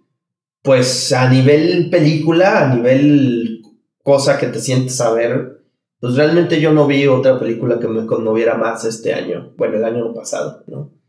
[0.63, 3.63] pues a nivel película, a nivel
[4.05, 5.61] cosa que te sientes a ver,
[5.99, 9.85] pues realmente yo no vi otra película que me conmoviera más este año, bueno, el
[9.85, 11.02] año pasado, ¿no?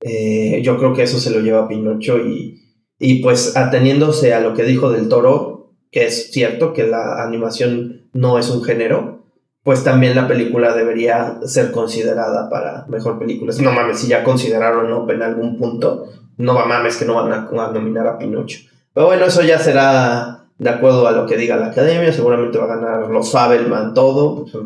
[0.00, 2.62] Eh, yo creo que eso se lo lleva a Pinocho y,
[2.98, 8.08] y pues ateniéndose a lo que dijo del toro, que es cierto que la animación
[8.12, 9.24] no es un género,
[9.62, 13.52] pues también la película debería ser considerada para mejor película.
[13.60, 15.10] No mames, si ya consideraron ¿no?
[15.10, 16.06] en algún punto,
[16.38, 18.60] no va mames que no van a nominar a Pinocho.
[18.94, 22.12] Pero bueno, eso ya será de acuerdo a lo que diga la academia.
[22.12, 24.44] Seguramente va a ganar los Fabelman todo.
[24.44, 24.64] Pues,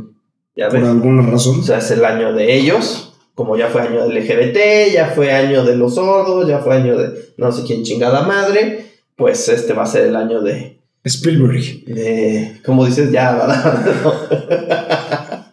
[0.54, 1.60] ya Por alguna razón.
[1.60, 3.11] O sea, es el año de ellos.
[3.34, 6.98] Como ya fue año del LGBT, ya fue año de los sordos, ya fue año
[6.98, 8.84] de no sé quién chingada madre.
[9.16, 10.78] Pues este va a ser el año de.
[11.04, 11.84] Spielberg.
[11.86, 12.60] De.
[12.64, 13.32] Como dices, ya,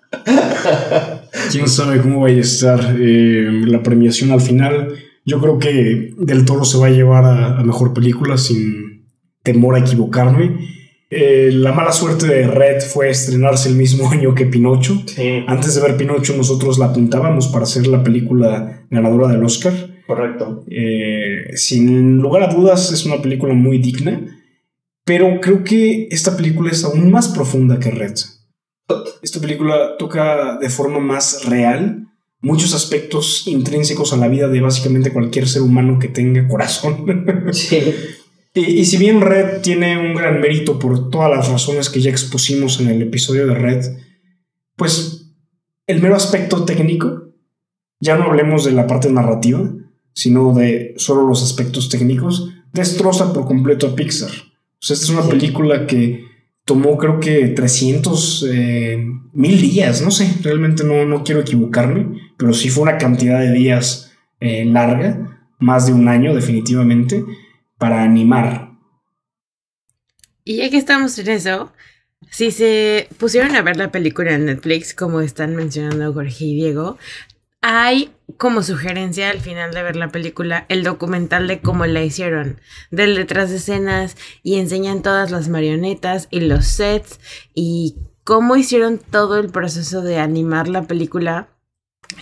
[1.52, 4.94] Quién sabe cómo va a estar eh, la premiación al final.
[5.26, 9.06] Yo creo que Del Toro se va a llevar a, mejor película sin
[9.44, 10.60] temor a equivocarme.
[11.12, 15.04] Eh, la mala suerte de Red fue estrenarse el mismo año que Pinocho.
[15.48, 19.74] Antes de ver Pinocho, nosotros la apuntábamos para ser la película ganadora del Oscar.
[20.06, 20.66] Correcto.
[20.70, 24.22] Eh, sin lugar a dudas, es una película muy digna.
[25.04, 28.14] Pero creo que esta película es aún más profunda que Red.
[29.22, 32.06] Esta película toca de forma más real
[32.42, 37.06] muchos aspectos intrínsecos a la vida de básicamente cualquier ser humano que tenga corazón.
[37.52, 37.94] Sí.
[38.54, 42.10] y, y si bien Red tiene un gran mérito por todas las razones que ya
[42.10, 43.86] expusimos en el episodio de Red,
[44.76, 45.34] pues
[45.88, 47.30] el mero aspecto técnico,
[48.00, 49.62] ya no hablemos de la parte narrativa,
[50.14, 54.30] sino de solo los aspectos técnicos, destroza por completo a Pixar.
[54.32, 55.30] O sea, esta es una Sí.
[55.30, 56.24] película que
[56.66, 58.98] tomó creo que 300 eh,
[59.34, 63.52] mil días, no sé, realmente no, no quiero equivocarme, pero sí fue una cantidad de
[63.52, 67.26] días eh, larga, más de un año definitivamente,
[67.80, 68.70] para animar.
[70.44, 71.74] Y ya que estamos en eso,
[72.30, 76.98] si se pusieron a ver la película en Netflix, como están mencionando Jorge y Diego,
[77.62, 82.62] hay como sugerencia al final de ver la película el documental de cómo la hicieron,
[82.92, 87.20] del detrás de escenas, y enseñan todas las marionetas y los sets
[87.54, 91.50] y cómo hicieron todo el proceso de animar la película.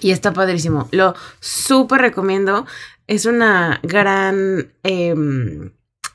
[0.02, 0.88] Y está padrísimo.
[0.92, 2.66] Lo súper recomiendo.
[3.08, 5.72] Es una gran em,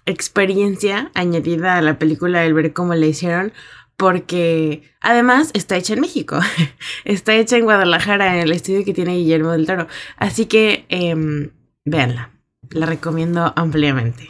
[0.07, 3.53] experiencia añadida a la película el ver cómo la hicieron.
[3.97, 6.39] Porque además está hecha en México.
[7.05, 9.87] está hecha en Guadalajara, en el estudio que tiene Guillermo del Toro.
[10.17, 11.51] Así que em,
[11.85, 12.31] véanla.
[12.71, 14.29] La recomiendo ampliamente.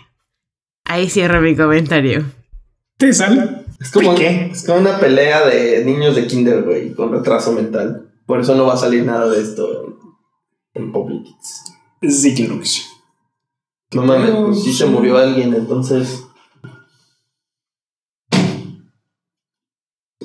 [0.85, 2.25] Ahí cierro mi comentario.
[2.99, 3.65] ¿Te sale?
[3.81, 4.51] Es como, ¿Qué?
[4.53, 8.12] es como una pelea de niños de kinder, güey, con retraso mental.
[8.33, 9.85] Por eso no va a salir nada de esto
[10.75, 11.65] en, en Public Kids.
[12.23, 12.81] Sí, claro que sí.
[13.93, 16.25] No mames, pues sí se murió alguien, entonces.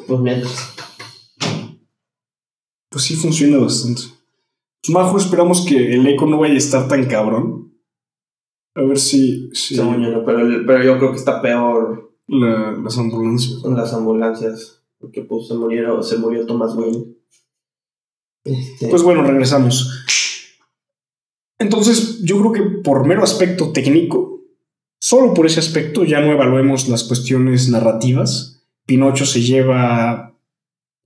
[0.08, 0.41] Pues mira,
[2.89, 4.04] Pues sí funciona bastante.
[4.82, 7.78] Pues Majo, esperamos que el eco no vaya a estar tan cabrón.
[8.74, 13.62] A ver si, si no, pero, pero yo creo que está peor la- las ambulancias.
[13.63, 14.82] las ambulancias.
[14.98, 17.16] Porque pues se murieron, se murió Thomas Wayne.
[18.47, 20.03] Este, Pues bueno, regresamos.
[21.60, 24.41] Entonces, yo creo que por mero aspecto técnico,
[25.01, 28.63] solo por ese aspecto ya no evaluemos las cuestiones narrativas.
[28.86, 30.36] Pinocho se lleva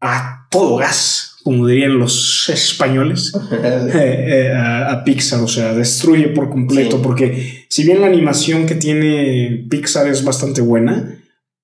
[0.02, 3.32] a todo gas, como dirían los españoles.
[3.52, 7.04] eh, eh, a, a Pixar, o sea, destruye por completo, Sí.
[7.04, 11.18] porque si bien la animación que tiene Pixar es bastante buena,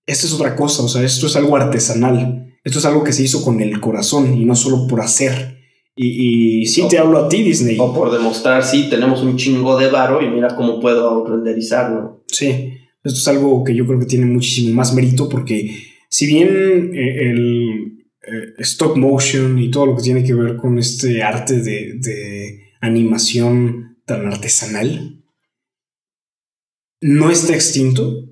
[0.06, 3.24] esta es otra cosa, o sea, esto es algo artesanal, esto es algo que se
[3.24, 5.57] hizo con el corazón y no solo por hacer.
[6.00, 7.76] Y, y sí te O- hablo a ti, Disney.
[7.80, 12.24] o por demostrar, sí, tenemos un chingo de varo y mira cómo puedo renderizarlo.
[12.28, 15.76] Sí, esto es algo que yo creo que tiene muchísimo más mérito porque
[16.10, 20.78] si bien eh, el eh, stop motion y todo lo que tiene que ver con
[20.78, 25.24] este arte de, de animación tan artesanal
[27.02, 28.26] no está extinto,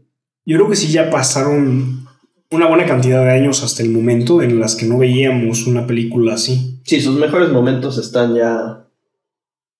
[0.45, 2.05] yo creo que sí ya pasaron
[2.51, 6.33] una buena cantidad de años hasta el momento en las que no veíamos una película
[6.35, 6.74] así.
[6.85, 8.87] Sí, sus mejores momentos están ya,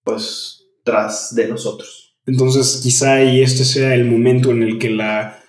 [0.04, 2.18] pues, tras de nosotros.
[2.26, 5.40] Entonces quizá y este sea el momento en el que la,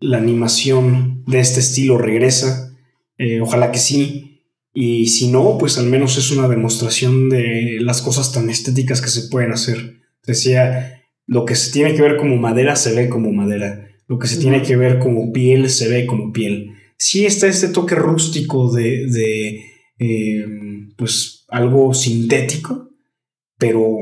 [0.00, 2.76] la animación de este estilo regresa.
[3.18, 4.42] Eh, ojalá que sí.
[4.72, 9.08] Y si no, pues al menos es una demostración de las cosas tan estéticas que
[9.08, 10.00] se pueden hacer.
[10.26, 13.88] Decía, lo que se tiene que ver como madera se ve como madera.
[14.08, 16.72] Lo que se tiene que ver como piel se ve como piel.
[16.98, 20.44] Sí está este toque rústico de, de eh,
[20.96, 22.90] pues algo sintético,
[23.58, 23.96] pero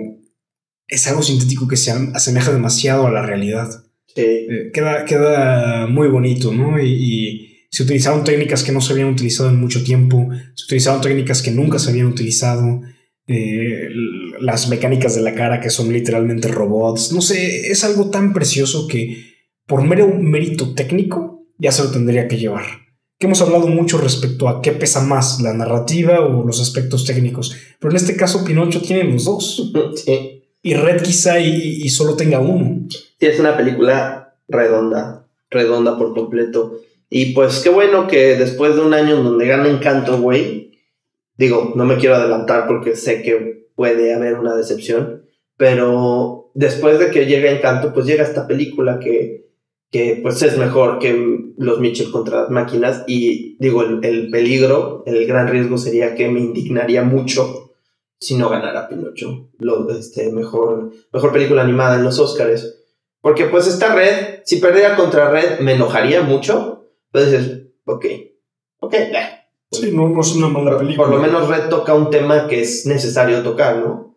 [0.88, 3.68] es algo sintético que se asemeja demasiado a la realidad.
[4.07, 4.22] Sí.
[4.22, 6.81] Eh, queda, queda muy bonito, ¿no?
[6.81, 11.00] Y, y se utilizaron técnicas que no se habían utilizado en mucho tiempo, se utilizaron
[11.00, 12.83] técnicas que nunca se habían utilizado,
[13.26, 13.88] eh,
[14.40, 18.87] las mecánicas de la cara que son literalmente robots, no sé, es algo tan precioso
[18.88, 19.24] que
[19.66, 22.64] por mero mérito técnico ya se lo tendría que llevar.
[23.22, 27.56] Que hemos hablado mucho respecto a qué pesa más, la narrativa o los aspectos técnicos,
[27.78, 29.72] pero en este caso Pinocho tiene los dos.
[29.94, 30.42] Sí.
[30.61, 32.88] Y Red quizá y, y solo tenga uno.
[32.90, 36.80] Sí, es una película redonda, redonda por completo.
[37.11, 40.80] Y pues qué bueno que después de un año donde gana Encanto, güey,
[41.37, 47.12] digo, no me quiero adelantar porque sé que puede haber una decepción, pero después de
[47.12, 49.48] que llega Encanto, pues llega esta película que,
[49.92, 55.03] que pues es mejor que los Mitchell contra las máquinas y digo, el, el peligro,
[55.07, 57.75] el gran riesgo sería que me indignaría mucho
[58.18, 62.79] si no ganara Pinocho, lo, este, mejor, mejor película animada en los Oscars.
[63.20, 66.87] Porque pues esta red, si perdiera contra red, me enojaría mucho.
[67.12, 68.07] Entonces, ok,
[68.81, 69.48] ok, ya.
[69.72, 71.07] Sí, no, no es una mala película.
[71.09, 74.14] Por lo menos red toca un tema que es necesario tocar, ¿no?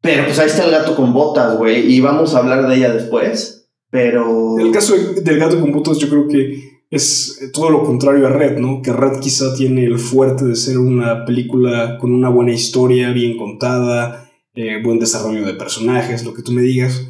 [0.00, 2.92] Pero pues ahí está el gato con botas, güey, y vamos a hablar de ella
[2.92, 3.68] después.
[3.90, 4.58] Pero...
[4.58, 8.30] El caso de- del gato con botas, yo creo que es todo lo contrario a
[8.30, 8.82] Red, ¿no?
[8.82, 13.38] Que Red quizá tiene el fuerte de ser una película con una buena historia, bien
[13.38, 17.08] contada, eh, buen desarrollo de personajes, lo que tú me digas.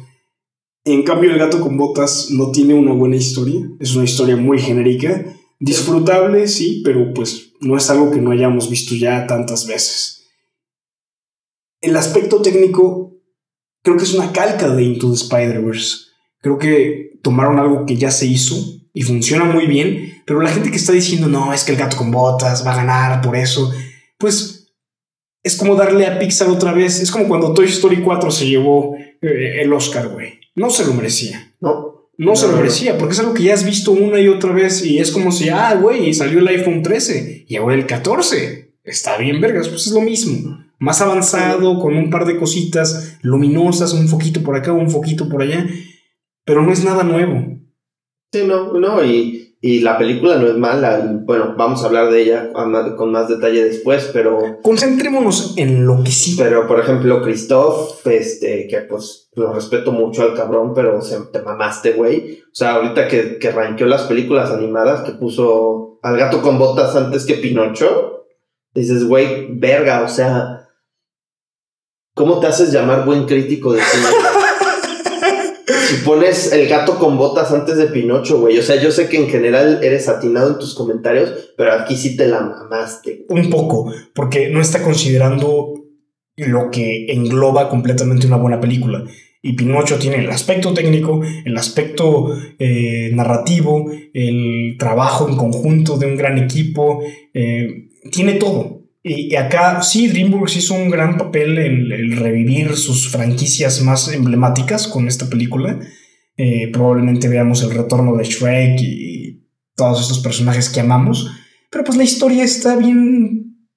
[0.85, 4.57] En cambio, El gato con botas no tiene una buena historia, es una historia muy
[4.57, 5.25] genérica,
[5.59, 10.29] disfrutable, sí, pero pues no es algo que no hayamos visto ya tantas veces.
[11.81, 13.17] El aspecto técnico
[13.81, 16.05] creo que es una calca de Into the Spider-Verse.
[16.39, 20.69] Creo que tomaron algo que ya se hizo y funciona muy bien, pero la gente
[20.69, 23.73] que está diciendo, no, es que el gato con botas va a ganar por eso,
[24.17, 24.71] pues
[25.43, 28.95] es como darle a Pixar otra vez, es como cuando Toy Story 4 se llevó
[29.21, 30.39] eh, el Oscar, güey.
[30.55, 31.53] No se lo merecía.
[31.59, 31.93] No.
[32.15, 34.85] No, se lo merecía, porque es algo que ya has visto una y otra vez
[34.85, 38.75] y es como si, ah, güey, salió el iPhone 13 y ahora el 14.
[38.83, 40.59] Está bien, vergas, pues es lo mismo.
[40.77, 45.41] Más avanzado, con un par de cositas luminosas, un foquito por acá, un foquito por
[45.41, 45.67] allá,
[46.45, 47.52] pero no es nada nuevo.
[48.33, 51.19] Sí, no, no, y, y la película no es mala.
[51.23, 52.51] Bueno, vamos a hablar de ella
[52.97, 54.57] con más detalle después, pero.
[54.63, 56.33] Concentrémonos en lo que sí.
[56.35, 61.43] Pero, por ejemplo, Christoph, este, que pues lo respeto mucho al cabrón, pero se, te
[61.43, 62.41] mamaste, güey.
[62.41, 66.95] O sea, ahorita que, que ranqueó las películas animadas, que puso al gato con botas
[66.95, 68.25] antes que Pinocho,
[68.73, 70.69] dices, güey, verga, o sea.
[72.15, 74.32] ¿Cómo te haces llamar buen crítico de cine?
[75.93, 78.57] Si pones el gato con botas antes de Pinocho, güey.
[78.57, 82.17] O sea, yo sé que en general eres atinado en tus comentarios, pero aquí sí
[82.17, 83.25] te la mamaste.
[83.29, 85.73] Un poco, porque no está considerando
[86.35, 89.03] lo que engloba completamente una buena película.
[89.43, 96.07] Y Pinocho tiene el aspecto técnico, el aspecto eh, narrativo, el trabajo en conjunto de
[96.07, 97.03] un gran equipo,
[97.33, 98.82] eh, tiene todo.
[99.05, 105.09] Y, acá sí, DreamWorks hizo un gran papel en, revivir sus franquicias más emblemáticas con
[105.09, 105.77] esta película.
[106.37, 111.29] Eh, probablemente veamos el retorno de Shrek y todos estos personajes que amamos.
[111.69, 113.67] Pero pues la historia está bien.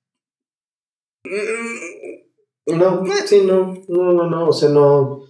[2.66, 5.22] No, sí, no, no, no, no, o sea, no.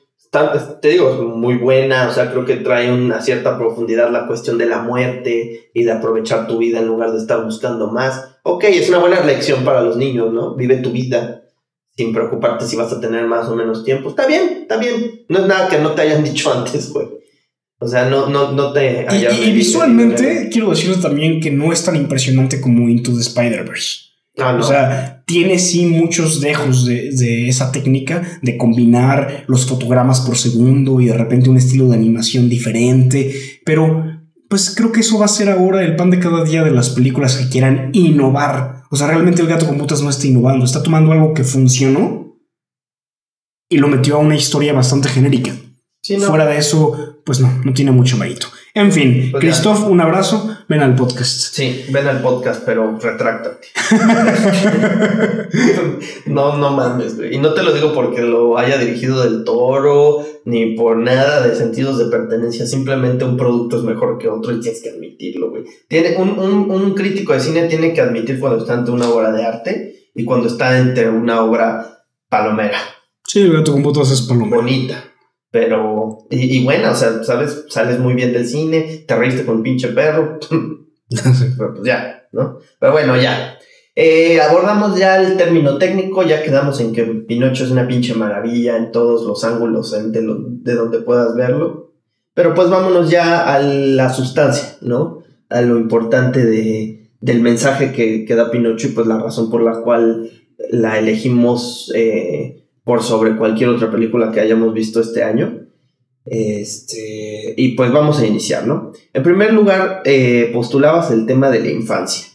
[0.83, 4.59] te digo, es muy buena, o sea, creo que trae una cierta profundidad la cuestión
[4.59, 8.65] de la muerte y de aprovechar tu vida en lugar de estar buscando más ok,
[8.65, 10.55] es una buena lección para los niños, ¿no?
[10.55, 11.43] Vive tu vida
[11.97, 14.11] sin preocuparte si vas a tener más o menos tiempo.
[14.11, 15.25] Está bien, está bien.
[15.29, 17.09] No es nada que no te hayan dicho antes, güey.
[17.79, 19.35] O sea, no, no, no te hayan...
[19.37, 24.07] Y, visualmente, quiero decirles también que no es tan impresionante como Into the Spider-Verse.
[24.39, 24.61] Ah, no.
[24.61, 30.37] O sea, tiene sí muchos dejos de, de, esa técnica de combinar los fotogramas por
[30.37, 34.16] segundo y de repente un estilo de animación diferente, pero
[34.49, 36.91] pues creo que eso va a ser ahora el pan de cada día de las
[36.91, 38.85] películas que quieran innovar.
[38.91, 42.39] O sea, realmente el gato con botas no está innovando, está tomando algo que funcionó
[43.69, 45.53] y lo metió a una historia bastante genérica.
[46.25, 48.47] Fuera de eso, pues no, no tiene mucho mérito.
[48.77, 50.55] En fin, pues Christoph, un abrazo.
[50.69, 51.55] Ven al podcast.
[51.55, 53.69] Sí, ven al podcast, pero retráctate.
[56.27, 57.37] no, no mames, güey.
[57.37, 61.57] Y no te lo digo porque lo haya dirigido del toro, ni por nada de
[61.57, 62.67] sentidos de pertenencia.
[62.67, 65.65] Simplemente un producto es mejor que otro y tienes que admitirlo, güey.
[65.89, 69.33] Tiene, un, un, un crítico de cine tiene que admitir cuando está ante una obra
[69.33, 72.77] de arte y cuando está ante una obra palomera.
[73.27, 74.57] Sí, el gato con botas es palomera.
[74.57, 75.16] Bonita.
[75.51, 79.63] Pero, y, bueno, o sea, sabes, sales muy bien del cine, te reíste con un
[79.63, 80.39] pinche perro.
[81.59, 82.59] Pero pues ya, ¿no?
[82.79, 83.59] Pero bueno, ya.
[83.95, 88.77] Eh, abordamos ya el término técnico, ya quedamos en que Pinocho es una pinche maravilla
[88.77, 91.95] en todos los ángulos de, de donde puedas verlo.
[92.35, 95.23] Pero pues vámonos ya a la sustancia, ¿no?
[95.49, 99.63] A lo importante de, del mensaje que, que, da Pinocho y pues la razón por
[99.63, 100.31] la cual
[100.71, 105.67] la elegimos eh, por sobre cualquier otra película que hayamos visto este año.
[106.25, 108.93] Este, y pues vamos a iniciar, ¿no?
[109.13, 112.29] En primer lugar, eh, postulabas el tema de la infancia,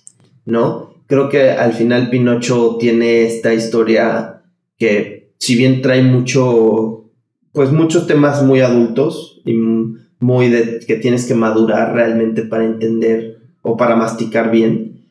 [0.43, 0.93] ¿no?
[1.07, 4.41] Creo que al final Pinocho tiene esta historia
[4.77, 7.05] que, si bien trae mucho,
[7.53, 13.39] pues muchos temas muy adultos y muy de que tienes que madurar realmente para entender
[13.61, 15.07] o para masticar bien,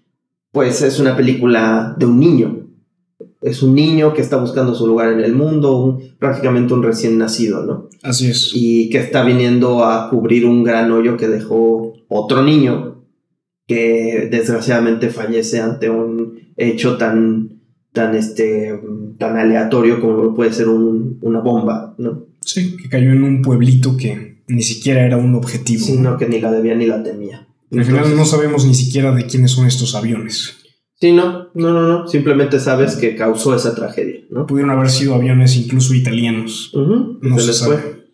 [0.52, 2.59] pues es una película de un niño,
[3.40, 7.64] es un niño que está buscando su lugar en el mundo, prácticamente un recién nacido,
[7.64, 7.88] ¿no?
[8.02, 8.50] Así es.
[8.54, 13.04] Y que está viniendo a cubrir un gran hoyo que dejó otro niño
[13.66, 17.60] que desgraciadamente fallece ante un hecho tan,
[17.92, 18.78] tan, este,
[19.16, 22.26] tan aleatorio como puede ser una bomba, ¿no?
[22.44, 25.84] Sí, que cayó en un pueblito que ni siquiera era un objetivo.
[25.84, 27.46] Sino que ni la debía ni la temía.
[27.70, 30.56] Al final no sabemos ni siquiera de quiénes son estos aviones.
[31.00, 32.08] Sí, no, no, no, no.
[32.08, 34.46] Simplemente sabes que causó esa tragedia, ¿no?
[34.46, 36.72] Pudieron haber sido aviones incluso italianos.
[36.74, 38.06] no se, les fue.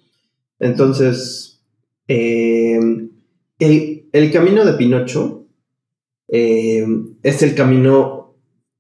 [0.60, 1.60] Entonces,
[2.06, 2.78] eh,
[3.58, 5.48] el, el camino de Pinocho
[6.28, 6.86] eh,
[7.22, 8.36] es el camino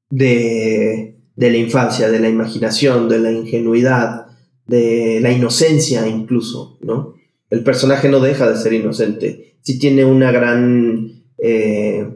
[0.08, 4.26] de, de la infancia, de la imaginación, de la ingenuidad,
[4.66, 7.14] de la inocencia incluso, ¿no?
[7.50, 12.08] El personaje no deja de ser inocente, sí tiene una gran, eh,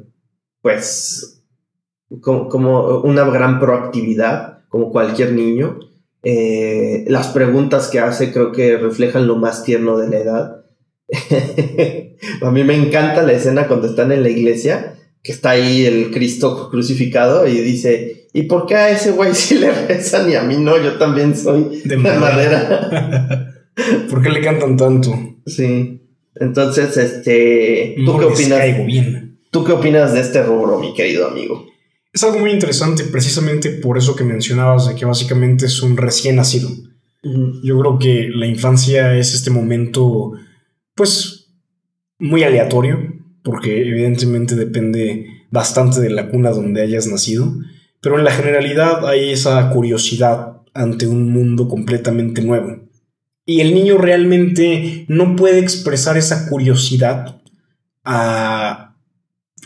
[0.61, 1.40] pues,
[2.21, 5.79] como, una gran proactividad, como cualquier niño.
[6.23, 10.57] Eh, las preguntas que hace creo que reflejan lo más tierno de la edad.
[12.43, 16.11] a mí me encanta la escena cuando están en la iglesia, que está ahí el
[16.11, 20.43] Cristo crucificado y dice, ¿y por qué a ese güey sí le rezan y a
[20.43, 20.83] mí no?
[20.83, 23.55] Yo también soy de madera.
[24.11, 25.13] ¿Por qué le cantan tanto?
[25.47, 26.03] Sí.
[26.35, 28.61] Entonces, este, ¿tú qué opinas?
[29.51, 31.67] ¿Tú qué opinas de este rubro, mi querido amigo?
[32.13, 36.37] Es algo muy interesante, precisamente por eso que mencionabas, de que básicamente es un recién
[36.37, 36.69] nacido.
[37.23, 40.33] Yo creo que la infancia es este momento,
[40.95, 41.53] pues,
[42.19, 42.99] muy aleatorio,
[43.43, 47.55] porque evidentemente depende bastante de la cuna donde hayas nacido,
[48.01, 52.89] pero en la generalidad hay esa curiosidad ante un mundo completamente nuevo.
[53.45, 57.41] Y el niño realmente no puede expresar esa curiosidad
[58.05, 58.90] a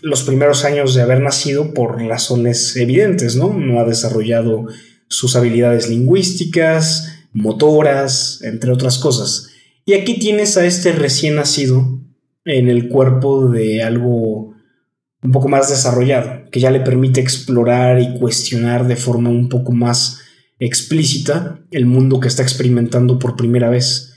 [0.04, 3.54] los primeros años de haber nacido por razones evidentes, ¿no?
[3.54, 4.66] No ha desarrollado
[5.08, 9.48] sus habilidades lingüísticas, motoras, entre otras cosas.
[9.86, 12.00] Y aquí tienes a este recién nacido
[12.44, 14.54] en el cuerpo de algo
[15.22, 19.72] un poco más desarrollado, que ya le permite explorar y cuestionar de forma un poco
[19.72, 20.20] más
[20.58, 24.13] explícita el mundo que está experimentando por primera vez.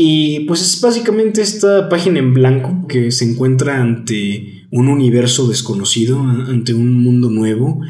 [0.00, 6.20] Y pues es básicamente esta página en blanco que se encuentra ante un universo desconocido,
[6.20, 7.80] ante un mundo nuevo.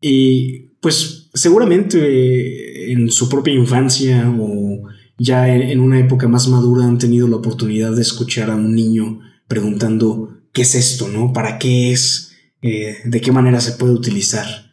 [0.00, 4.82] Y pues seguramente en su propia infancia o
[5.16, 9.20] ya en una época más madura han tenido la oportunidad de escuchar a un niño
[9.46, 11.32] preguntando qué es esto, ¿no?
[11.32, 12.32] ¿Para qué es?
[12.62, 14.72] Eh, ¿De qué manera se puede utilizar?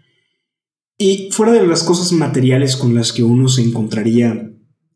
[0.97, 4.50] Y fuera de las cosas materiales con las que uno se encontraría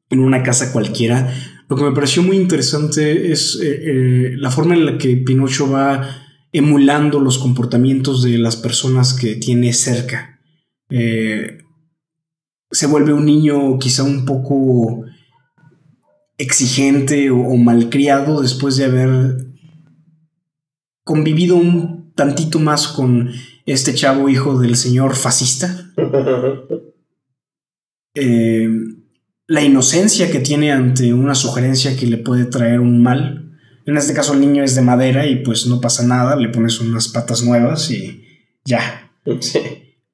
[0.10, 1.34] en una casa cualquiera,
[1.68, 5.70] lo que me pareció muy interesante es eh, eh, la forma en la que Pinocho
[5.70, 6.08] va
[6.52, 10.40] emulando los comportamientos de las personas que tiene cerca.
[10.90, 11.58] Eh,
[12.72, 15.06] se vuelve un niño quizá un poco
[16.38, 19.48] exigente o, o malcriado después de haber
[21.04, 23.32] convivido un tantito más con
[23.66, 25.92] este chavo hijo del señor fascista.
[28.18, 28.70] Eh,
[29.48, 33.58] la inocencia que tiene ante una sugerencia que le puede traer un mal.
[33.86, 36.80] En este caso el niño es de madera y pues no pasa nada, le pones
[36.80, 38.24] unas patas nuevas y
[38.66, 39.12] ya.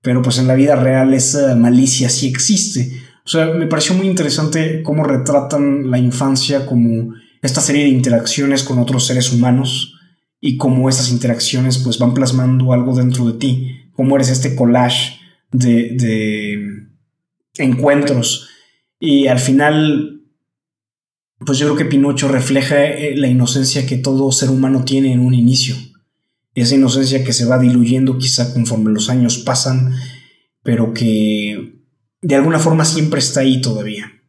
[0.02, 2.92] Pero pues en la vida real esa malicia sí existe.
[3.24, 8.64] O sea, me pareció muy interesante cómo retratan la infancia como esta serie de interacciones
[8.64, 9.96] con otros seres humanos
[10.42, 15.20] y cómo esas interacciones pues van plasmando algo dentro de ti, cómo eres este collage
[15.52, 16.88] de, de
[17.58, 18.51] encuentros.
[19.04, 20.22] Y al final,
[21.44, 25.22] pues yo creo que Pinocho refleja eh, la inocencia que todo ser humano tiene en
[25.22, 25.76] un inicio.
[26.54, 29.92] Esa inocencia que se va diluyendo quizá conforme los años pasan,
[30.62, 31.82] pero que
[32.22, 34.22] de alguna forma siempre está ahí todavía.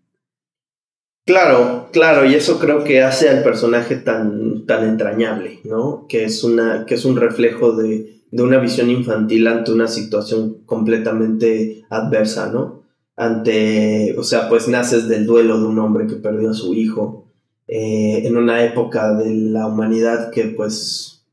[1.27, 6.07] Claro, claro, y eso creo que hace al personaje tan, tan entrañable, ¿no?
[6.09, 10.65] Que es, una, que es un reflejo de, de una visión infantil ante una situación
[10.65, 12.82] completamente adversa, ¿no?
[13.17, 17.27] Ante, o sea, pues naces del duelo de un hombre que perdió a su hijo,
[17.69, 21.25] eh, en una época de la humanidad que pues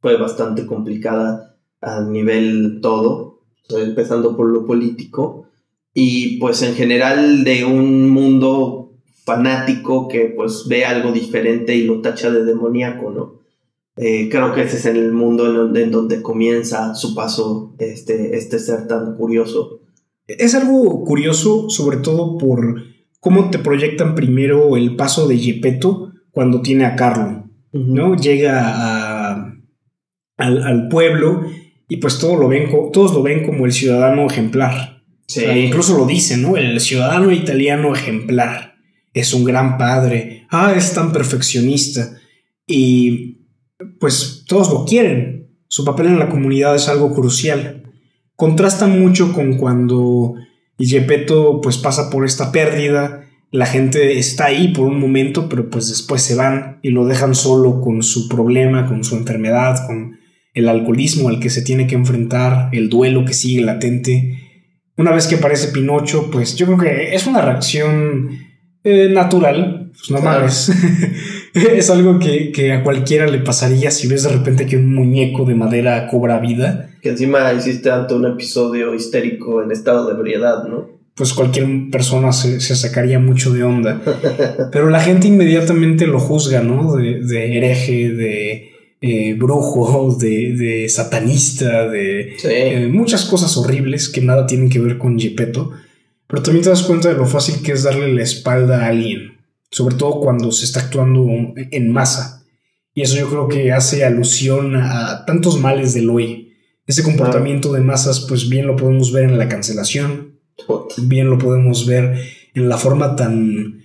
[0.00, 5.46] fue bastante complicada a nivel todo, empezando por lo político,
[5.94, 8.92] y pues en general de un mundo
[9.24, 13.38] fanático que pues ve algo diferente y lo tacha de demoníaco, ¿no?
[13.96, 18.36] Eh, creo que ese es el mundo en donde, en donde, comienza su paso este,
[18.36, 19.77] este ser tan curioso.
[20.28, 22.84] Es algo curioso, sobre todo por
[23.18, 28.14] cómo te proyectan primero el paso de Gepetto cuando tiene a Carlo, ¿no?
[28.14, 29.54] Llega
[30.36, 31.42] al, pueblo
[31.88, 35.02] y pues todo lo ven, todos lo ven como el ciudadano ejemplar.
[35.56, 36.56] incluso lo dicen, ¿no?
[36.56, 38.76] El ciudadano italiano ejemplar
[39.14, 42.18] es un gran padre, ah, es tan perfeccionista
[42.66, 43.46] y
[43.98, 45.48] pues todos lo quieren.
[45.68, 47.87] Su papel en la comunidad es algo crucial.
[48.38, 50.36] Contrasta mucho con cuando
[50.78, 55.88] Gepetto pues pasa por esta pérdida, la gente está ahí por un momento, pero pues
[55.88, 60.20] después se van y lo dejan solo con su problema, con su enfermedad, con
[60.54, 64.38] el alcoholismo al que se tiene que enfrentar, el duelo que sigue latente.
[64.96, 68.38] Una vez que aparece Pinocho, pues yo creo que es una reacción
[68.84, 70.70] eh, natural, pues no mames.
[71.76, 75.44] es algo que, que, a cualquiera le pasaría si ves de repente que un muñeco
[75.44, 76.90] de madera cobra vida.
[77.02, 80.88] Que encima hiciste tanto un episodio histérico en estado de ebriedad, ¿no?
[81.14, 84.00] Pues cualquier persona se, se sacaría mucho de onda.
[84.72, 86.94] Pero la gente inmediatamente lo juzga, ¿no?
[86.96, 92.48] De, de hereje, de eh, brujo, de, de, satanista, de Sí.
[92.50, 95.72] eh, muchas cosas horribles que nada tienen que ver con Gepetto.
[96.26, 99.37] Pero también te das cuenta de lo fácil que es darle la espalda a alguien,
[99.70, 102.44] sobre todo cuando se está actuando en masa.
[102.94, 106.56] Y eso yo creo que hace alusión a tantos males del hoy.
[106.86, 110.40] Ese comportamiento de masas, pues bien lo podemos ver en la cancelación,
[111.02, 112.18] bien lo podemos ver
[112.54, 113.84] en la forma tan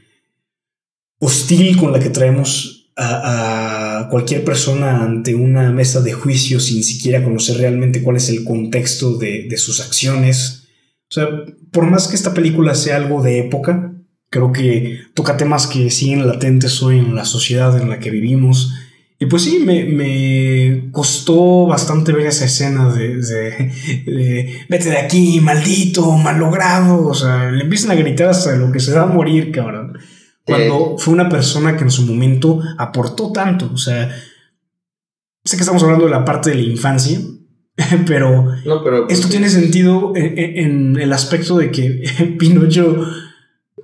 [1.19, 6.83] hostil con la que traemos a, a, cualquier persona ante una mesa de juicio sin
[6.83, 10.67] siquiera conocer realmente cuál es el contexto de, de, sus acciones.
[11.09, 11.27] O sea,
[11.71, 13.92] por más que esta película sea algo de época,
[14.33, 18.73] creo que toca temas que siguen latentes hoy en la sociedad en la que vivimos.
[19.19, 23.71] Y pues sí, me, me costó bastante ver esa escena de, de,
[24.05, 27.05] de, vete de aquí, maldito, malogrado.
[27.05, 29.99] O sea, le empiezan a gritar hasta lo que se va a morir, cabrón.
[30.43, 33.69] Cuando fue una persona que en su momento aportó tanto.
[33.71, 34.09] O sea,
[35.45, 37.19] sé que estamos hablando de la parte de la infancia,
[38.07, 42.03] pero, no, pero esto tiene sentido en, en, el aspecto de que
[42.39, 43.05] Pinocho,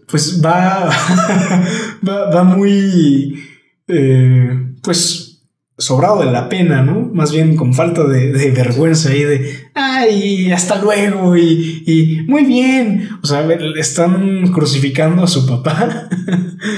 [0.09, 0.89] pues va,
[2.07, 3.43] va, va, muy,
[3.87, 4.49] eh,
[4.81, 5.29] pues
[5.77, 7.09] sobrado de la pena, ¿no?
[7.13, 12.43] Más bien con falta de, de vergüenza y de, ay, hasta luego y, y, muy
[12.43, 13.09] bien.
[13.23, 13.47] O sea,
[13.77, 16.09] están crucificando a su papá.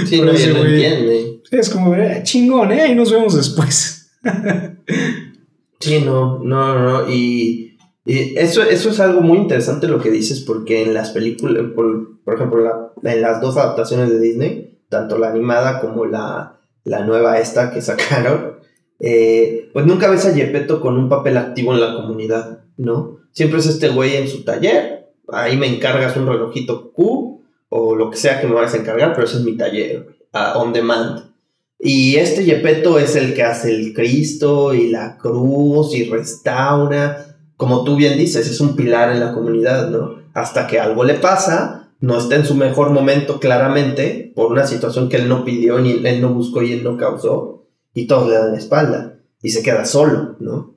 [0.05, 1.41] Sí, no, no entiende.
[1.49, 2.91] Es como, eh, chingón, ¿eh?
[2.91, 4.11] Y nos vemos después.
[5.79, 7.11] sí, no, no, no.
[7.11, 7.70] Y,
[8.05, 12.21] y, eso, eso es algo muy interesante lo que dices, porque en las películas, por,
[12.23, 17.39] por ejemplo, en las dos adaptaciones de Disney, tanto la animada como la, la nueva
[17.39, 18.57] esta que sacaron,
[18.99, 23.19] eh, pues nunca ves a Gepetto con un papel activo en la comunidad, ¿no?
[23.31, 28.11] Siempre es este güey en su taller, ahí me encargas un relojito Q o lo
[28.11, 30.07] que sea que me vayas a encargar, pero ese es mi taller,
[30.55, 31.31] on demand.
[31.79, 37.30] Y este Gepetto es el que hace el Cristo y la cruz y restaura,
[37.61, 40.15] como tú bien dices, es un pilar en la comunidad, ¿no?
[40.33, 45.09] Hasta que algo le pasa, no está en su mejor momento claramente, por una situación
[45.09, 48.33] que él no pidió, ni él no buscó y él no causó y todos le
[48.33, 50.73] dan la espalda y se queda solo, ¿no?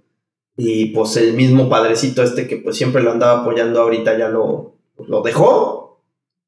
[0.59, 4.77] Y pues el mismo padrecito este que pues siempre lo andaba apoyando ahorita ya lo,
[5.09, 6.03] lo dejó.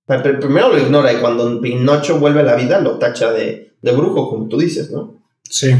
[0.04, 3.92] Pero primero lo ignora y cuando Pinocho vuelve a la vida lo tacha de, de
[3.92, 5.22] brujo, como tú dices, ¿no?
[5.44, 5.70] Sí.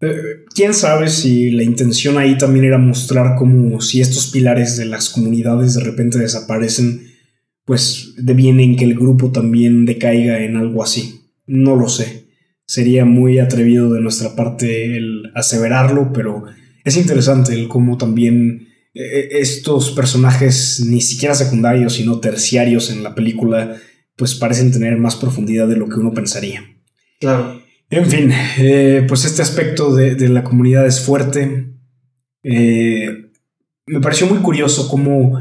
[0.00, 4.84] Eh, ¿Quién sabe si la intención ahí también era mostrar como si estos pilares de
[4.84, 7.06] las comunidades de repente desaparecen,
[7.64, 11.22] pues deviene en que el grupo también decaiga en algo así?
[11.46, 12.26] No lo sé
[12.66, 16.44] sería muy atrevido de nuestra parte el aseverarlo, pero
[16.84, 23.14] es interesante el cómo también eh, estos personajes, ni siquiera secundarios, sino terciarios en la
[23.14, 23.76] película,
[24.16, 26.64] pues parecen tener más profundidad de lo que uno pensaría.
[27.20, 27.55] Claro.
[27.88, 31.72] En fin, eh, pues este aspecto de, de, la comunidad es fuerte.
[32.42, 33.30] Eh,
[33.86, 35.38] me pareció muy curioso cómo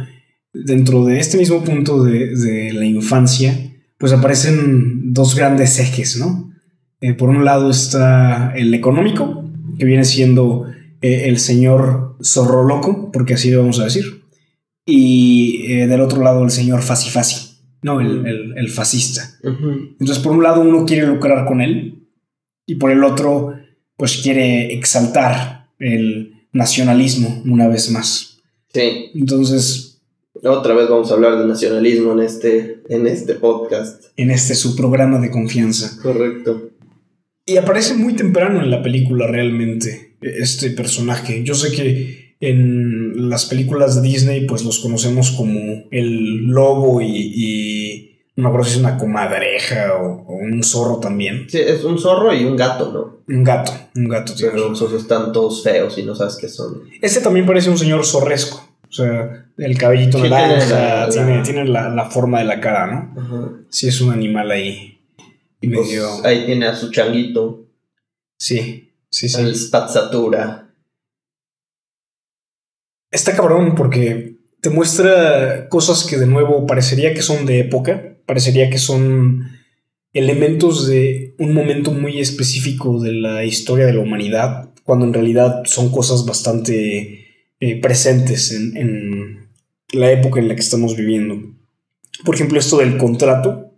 [0.54, 6.54] dentro de este mismo punto de, de la infancia, pues aparecen dos grandes ejes, ¿no?
[7.02, 9.44] Eh, por un lado está el económico,
[9.80, 10.68] que viene siendo
[11.02, 14.24] el señor zorro loco, porque así lo vamos a decir.
[14.86, 19.30] Y del otro lado el señor Fasi Fasi, no, el, el, el fascista.
[19.44, 19.96] Uh -huh.
[20.00, 21.95] Entonces, por un lado uno quiere lucrar con él,
[22.66, 23.54] y por el otro,
[23.98, 28.42] pues quiere exaltar el nacionalismo una vez más.
[28.74, 29.12] Sí.
[29.14, 30.02] Entonces,
[30.44, 34.06] otra vez vamos a hablar de nacionalismo en este, en este podcast.
[34.18, 35.98] En este su programa de confianza.
[36.02, 36.72] Correcto.
[37.46, 41.44] Y aparece muy temprano en la película realmente este personaje.
[41.44, 47.08] Yo sé que en las películas de Disney pues los conocemos como el lobo y,
[47.08, 47.95] y
[48.38, 51.48] no si es una comadreja o, o, un zorro también.
[51.50, 53.34] Sí, es un zorro y un gato, ¿no?
[53.34, 54.34] Un gato, un gato.
[54.40, 56.84] Pero esos están todos feos y no sabes qué son.
[57.02, 58.70] Este también parece un señor zorresco.
[58.90, 62.46] O sea, el cabellito Sí, naranja, tiene la- tiene, la- tiene la, la forma de
[62.46, 63.22] la cara, ¿no?
[63.22, 63.52] Ajá.
[63.70, 65.00] Sí, es un animal ahí.
[65.62, 66.08] Y Pues, medio.
[66.26, 67.66] ahí tiene a su changuito,
[68.38, 69.42] Sí, sí, sí.
[69.42, 70.70] el spazzatura.
[73.12, 78.70] Está cabrón porque te muestra cosas que de nuevo parecería que son de época, parecería
[78.70, 79.50] que son
[80.14, 85.64] elementos de un momento muy específico de la historia de la humanidad, cuando en realidad
[85.66, 87.26] son cosas bastante
[87.60, 89.50] eh, presentes en, en
[89.92, 91.56] la época en la que estamos viviendo.
[92.24, 93.74] Por ejemplo, esto del contrato,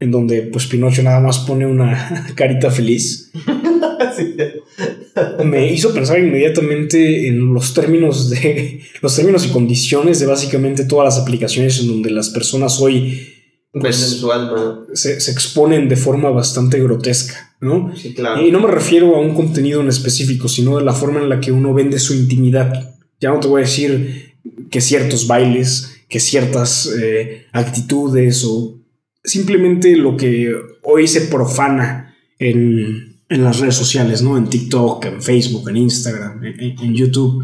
[0.00, 3.32] en donde pues Pinocho nada más pone una carita feliz,
[5.44, 11.14] me hizo pensar inmediatamente en los términos de los términos y condiciones de básicamente todas
[11.14, 13.33] las aplicaciones en donde las personas hoy
[13.80, 14.84] Pues, su alma.
[14.92, 17.92] se, se exponen de forma bastante grotesca, ¿no?
[17.96, 18.40] Sí, claro.
[18.46, 21.40] Y no me refiero a un contenido en específico, sino de la forma en la
[21.40, 22.94] que uno vende su intimidad.
[23.20, 24.34] Ya no te voy a decir
[24.70, 28.78] que ciertos bailes, que ciertas eh, actitudes o
[29.24, 34.36] simplemente lo que hoy se profana en, en las redes sociales, ¿no?
[34.36, 37.42] En TikTok, en Facebook, en Instagram, en, en- en YouTube.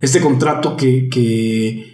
[0.00, 1.89] Este contrato que, que,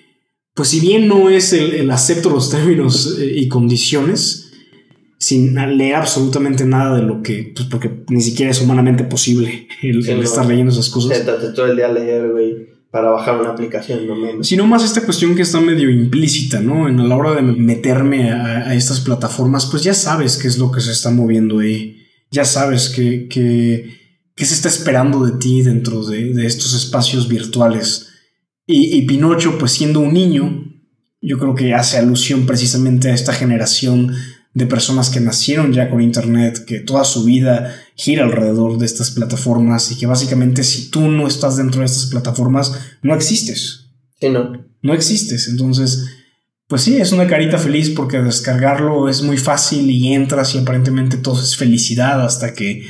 [0.57, 4.50] pues si bien no es el, el acepto los términos eh, y condiciones,
[5.18, 10.02] sin leer absolutamente nada de lo que, pues porque ni siquiera es humanamente posible el,
[10.02, 10.22] Sí, el no.
[10.24, 11.12] estar leyendo esas cosas.
[11.12, 14.46] Siéntate todo el día a leer, güey, para bajar una aplicación, no menos.
[14.46, 16.88] Sino más esta cuestión que está medio implícita, ¿no?
[16.88, 20.57] En a la hora de meterme a, a estas plataformas, pues ya sabes qué es
[20.59, 22.02] lo que se está moviendo ahí.
[22.30, 23.90] Ya sabes que, que,
[24.34, 28.05] qué se está esperando de ti dentro de, de estos espacios virtuales.
[28.67, 30.64] Y, y Pinocho, pues siendo un niño,
[31.21, 34.14] yo creo que hace alusión precisamente a esta generación
[34.57, 39.11] de personas que nacieron ya con Internet, que toda su vida gira alrededor de estas
[39.11, 43.91] plataformas y que básicamente si tú no estás dentro de estas plataformas, no existes.
[44.19, 44.67] Sí, no.
[44.81, 45.49] No existes.
[45.49, 46.07] Entonces,
[46.69, 51.19] pues sí, es una carita feliz porque descargarlo es muy fácil y entras y aparentemente
[51.19, 52.87] todo es felicidad hasta que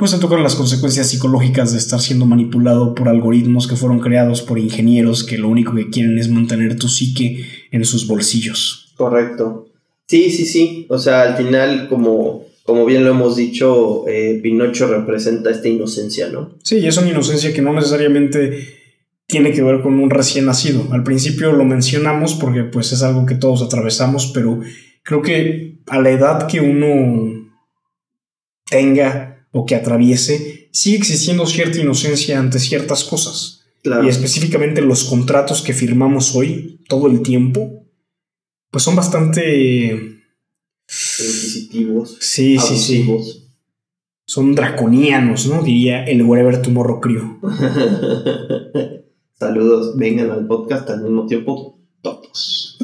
[0.00, 4.40] pues te tocan las consecuencias psicológicas de estar siendo manipulado por algoritmos que fueron creados
[4.40, 8.94] por ingenieros que lo único que quieren es mantener tu psique en sus bolsillos.
[8.96, 9.68] Correcto.
[10.06, 10.86] Sí, sí, sí.
[10.88, 16.30] O sea, al final, como, como bien lo hemos dicho, eh, Pinocho representa esta inocencia,
[16.30, 16.54] ¿no?
[16.62, 18.68] Sí, y es una inocencia que no necesariamente
[19.26, 20.88] tiene que ver con un recién nacido.
[20.92, 24.60] Al principio lo mencionamos porque pues es algo que todos atravesamos, pero
[25.02, 27.50] creo que a la edad que uno
[28.70, 33.64] tenga o que atraviese, sigue existiendo cierta inocencia ante ciertas cosas.
[33.82, 34.04] Claro.
[34.04, 37.84] Y específicamente los contratos que firmamos hoy, todo el tiempo,
[38.70, 40.18] pues son bastante...
[40.86, 42.16] Inquisitivos.
[42.20, 43.06] Sí, sí, sí.
[44.24, 45.62] Son draconianos, ¿no?
[45.62, 47.40] Diría el Wherever Tomorrow Crew.
[49.38, 52.78] Saludos, vengan al podcast al mismo tiempo, todos.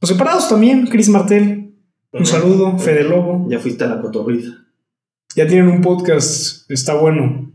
[0.00, 1.76] Los separados también, Chris Martel.
[2.12, 3.46] Un saludo, Fede Lobo.
[3.48, 4.63] Ya fuiste a la cotorriza.
[5.36, 7.52] Ya tienen un podcast, está bueno.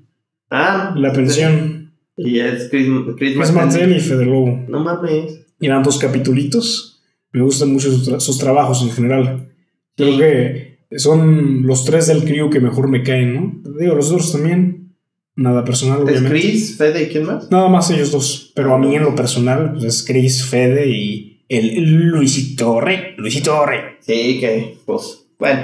[0.49, 1.93] Ah, La pensión.
[2.17, 4.65] Y es Chris, Chris Chris Martel y Fede Lobo.
[4.67, 5.45] No mames.
[5.61, 7.01] Eran dos capitulitos.
[7.31, 9.49] Me gustan mucho sus, tra- sus trabajos en general.
[9.95, 13.61] Creo que son los tres del crew que mejor me caen, ¿no?
[13.79, 14.95] Digo, los otros también.
[15.35, 16.29] Nada personal, ¿Es obviamente.
[16.39, 17.49] Chris, Fede y quién más?
[17.49, 18.51] Nada más ellos dos.
[18.55, 23.13] Pero a mí en lo personal, pues es Chris, Fede y el Luisito Rey.
[23.17, 23.79] Luisito Rey.
[24.01, 25.61] Sí, que, pues, bueno.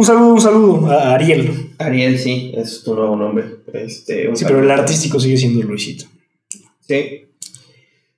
[0.00, 1.74] Un saludo, un saludo a Ariel.
[1.76, 3.56] Ariel, sí, es tu nuevo nombre.
[3.70, 6.06] Este, un Sí, pero el artístico sigue siendo Luisito.
[6.80, 7.28] Sí.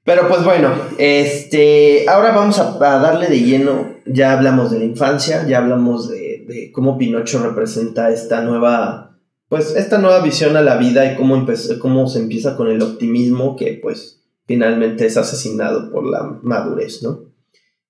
[0.05, 3.97] Pero pues bueno, este, ahora vamos a, a darle de lleno.
[4.07, 9.19] Ya hablamos de la infancia, ya hablamos de, de cómo Pinocho representa esta nueva,
[9.49, 12.81] pues esta nueva visión a la vida y cómo, empezó, cómo se empieza con el
[12.81, 17.32] optimismo que pues finalmente es asesinado por la madurez, ¿no?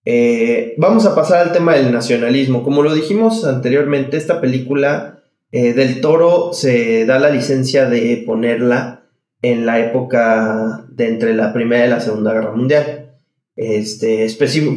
[0.05, 2.63] Eh, vamos a pasar al tema del nacionalismo.
[2.63, 5.23] Como lo dijimos anteriormente, esta película
[5.53, 9.05] eh, del Toro se da la licencia de ponerla
[9.43, 13.11] en la época de entre la Primera y la Segunda Guerra Mundial.
[13.55, 14.27] Este,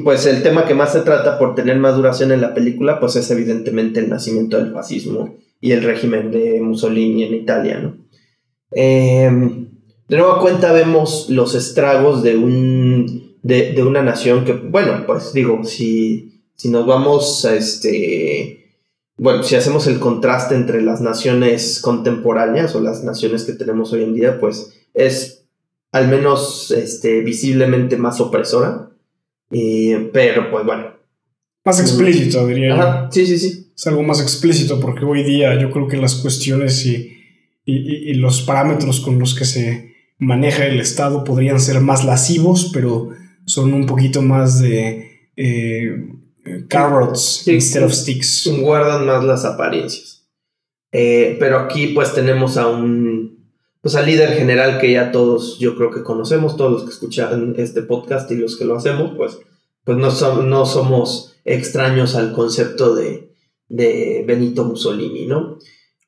[0.03, 3.15] pues el tema que más se trata por tener más duración en la película, pues
[3.15, 7.97] es evidentemente el nacimiento del fascismo y el régimen de Mussolini en Italia, ¿no?
[8.71, 9.29] Eh,
[10.07, 15.31] de nueva cuenta vemos los estragos de, un, de, de una nación que, bueno, pues
[15.33, 18.73] digo, si, si nos vamos a este,
[19.17, 24.03] bueno, si hacemos el contraste entre las naciones contemporáneas o las naciones que tenemos hoy
[24.03, 25.43] en día, pues es
[25.91, 28.89] al menos este, visiblemente más opresora.
[29.51, 30.95] Y, pero pues bueno.
[31.63, 32.73] Más explícito, diría yo.
[32.81, 33.71] Ajá, sí, sí, sí.
[33.77, 37.11] Es algo más explícito porque hoy día yo creo que las cuestiones y-
[37.65, 42.71] y- y los parámetros con los que se maneja el Estado podrían ser más lascivos,
[42.73, 43.09] pero
[43.45, 46.07] son un poquito más de eh,
[46.67, 47.53] carrots Sí.
[47.53, 48.47] instead of sticks.
[48.61, 50.27] Guardan más las apariencias.
[50.91, 53.35] Eh, pero aquí pues tenemos a un
[53.81, 57.53] pues al líder general que ya todos yo creo que conocemos, todos los que escuchan
[57.57, 59.37] este podcast y los que lo hacemos, pues,
[59.83, 63.31] pues no, som- no somos extraños al concepto de,
[63.69, 65.59] de Benito Mussolini, ¿no?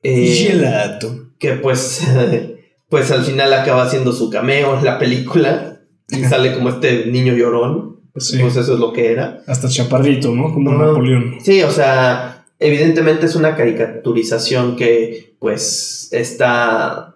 [0.02, 1.30] Eh, Gelato.
[1.38, 2.00] que pues,
[2.88, 5.77] pues al final acaba haciendo su cameo en la película
[6.08, 8.38] y sale como este niño llorón, Sí.
[8.40, 9.42] pues eso es lo que era.
[9.46, 10.52] Hasta chaparrito, ¿no?
[10.52, 10.72] Como.
[10.72, 11.36] Napoleón.
[11.40, 17.14] Sí, o sea, evidentemente es una caricaturización que pues está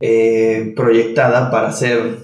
[0.00, 2.18] eh, proyectada para ser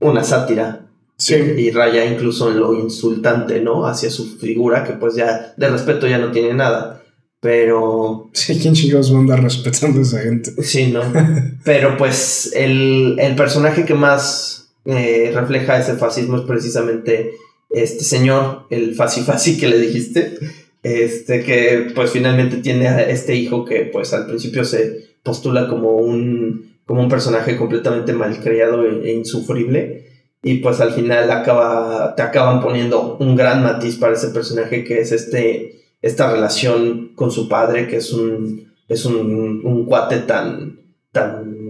[0.00, 0.84] una sátira.
[1.28, 3.86] Y raya incluso en lo insultante, ¿no?
[3.86, 7.02] Hacia su figura, que pues ya de respeto ya no tiene nada.
[7.40, 8.30] Pero.
[8.32, 10.62] Sí, ¿quién chingados va a andar respetando a esa gente?
[10.62, 11.00] Sí, ¿no?
[11.64, 17.32] Pero pues el, personaje que más eh, refleja ese fascismo es precisamente
[17.68, 20.38] este señor, el Fasi que le dijiste.
[20.82, 25.96] Este, que pues finalmente tiene a este hijo que pues al principio se postula como
[25.96, 30.06] un, como un personaje completamente malcriado e, e insufrible.
[30.42, 35.00] Y pues al final acaba, te acaban poniendo un gran matiz para ese personaje que
[35.00, 40.80] es este esta relación con su padre, que es un, es un, un cuate tan,
[41.12, 41.67] tan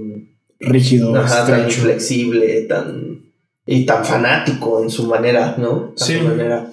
[0.60, 3.22] rígido, tan inflexible, tan,
[3.66, 5.92] y tan fanático en su manera, ¿no?
[5.96, 6.18] sí.
[6.20, 6.72] manera.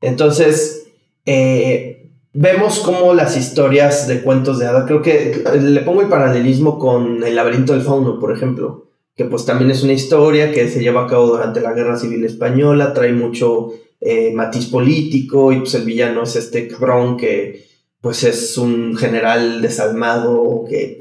[0.00, 0.86] Entonces,
[1.24, 6.78] eh, vemos como las historias de cuentos de hadas, creo que le pongo el paralelismo
[6.78, 10.80] con El laberinto del fauno, por ejemplo, que pues también es una historia que se
[10.80, 15.74] lleva a cabo durante la Guerra Civil Española, trae mucho eh, matiz político y pues
[15.74, 17.66] el villano es este cabrón que
[18.00, 20.98] pues es un general desalmado que,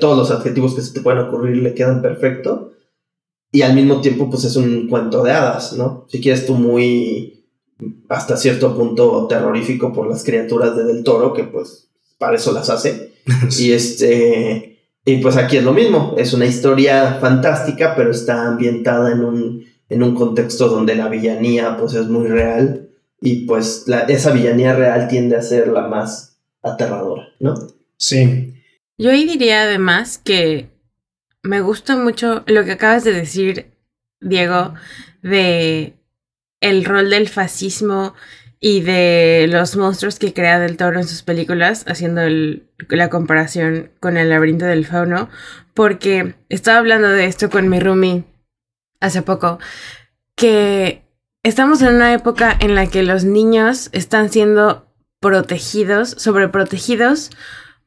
[0.00, 2.72] todos los adjetivos que se te pueden ocurrir le quedan perfecto
[3.50, 6.06] y al mismo tiempo pues es un cuento de hadas, ¿no?
[6.08, 7.44] Si quieres tú muy
[8.08, 12.70] hasta cierto punto terrorífico por las criaturas de Del Toro que pues para eso las
[12.70, 13.12] hace
[13.58, 19.12] y este y pues aquí es lo mismo, es una historia fantástica pero está ambientada
[19.12, 22.88] en un en un contexto donde la villanía pues es muy real
[23.20, 27.54] y pues esa villanía real tiende a ser la más aterradora, ¿no?
[27.96, 28.51] Sí.
[28.98, 30.70] Yo ahí diría además que
[31.42, 33.72] me gusta mucho lo que acabas de decir,
[34.20, 34.74] Diego,
[35.22, 35.94] de
[36.60, 38.14] el rol del fascismo
[38.60, 42.22] y de los monstruos que crea Del Toro en sus películas, haciendo
[42.88, 45.28] la comparación con el laberinto del fauno,
[45.74, 48.24] porque estaba hablando de esto con mi roomie
[49.00, 49.58] hace poco,
[50.36, 51.02] que
[51.42, 54.86] estamos en una época en la que los niños están siendo
[55.18, 57.30] protegidos, sobreprotegidos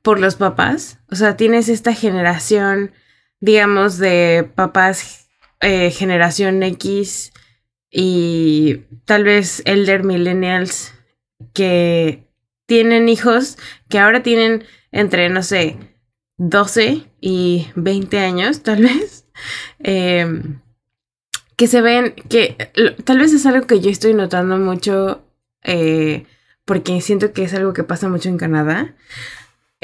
[0.05, 0.99] por los papás.
[1.09, 2.91] O sea, tienes esta generación,
[3.39, 5.29] digamos, de papás
[5.61, 7.33] eh, generación X
[7.89, 10.93] y tal vez elder millennials
[11.53, 12.29] que
[12.67, 13.57] tienen hijos
[13.89, 15.75] que ahora tienen entre, no sé,
[16.37, 19.23] 12 y 20 años, tal vez.
[19.79, 20.25] Eh,
[21.57, 22.55] que se ven, que
[23.03, 25.25] tal vez es algo que yo estoy notando mucho,
[25.61, 26.25] eh,
[26.63, 28.95] porque siento que es algo que pasa mucho en Canadá,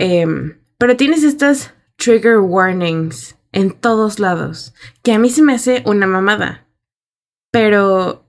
[0.02, 4.74] em, pero tienes estas trigger warnings en todos lados,
[5.04, 6.66] que a mí se me hace una mamada,
[7.52, 8.26] pero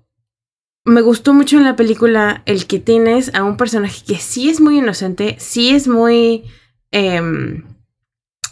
[0.84, 4.60] me gustó mucho en la película el que tienes a un personaje que sí es
[4.60, 6.44] muy inocente, sí es muy
[6.90, 7.64] em,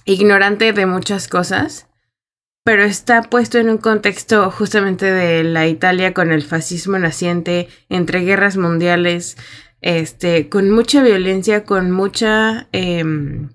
[0.07, 1.89] ignorante de muchas cosas,
[2.65, 8.21] pero está puesto en un contexto justamente de la Italia con el fascismo naciente, entre
[8.21, 9.37] guerras mundiales,
[9.81, 12.69] este, con mucha violencia, con mucha...
[12.73, 13.49] Em,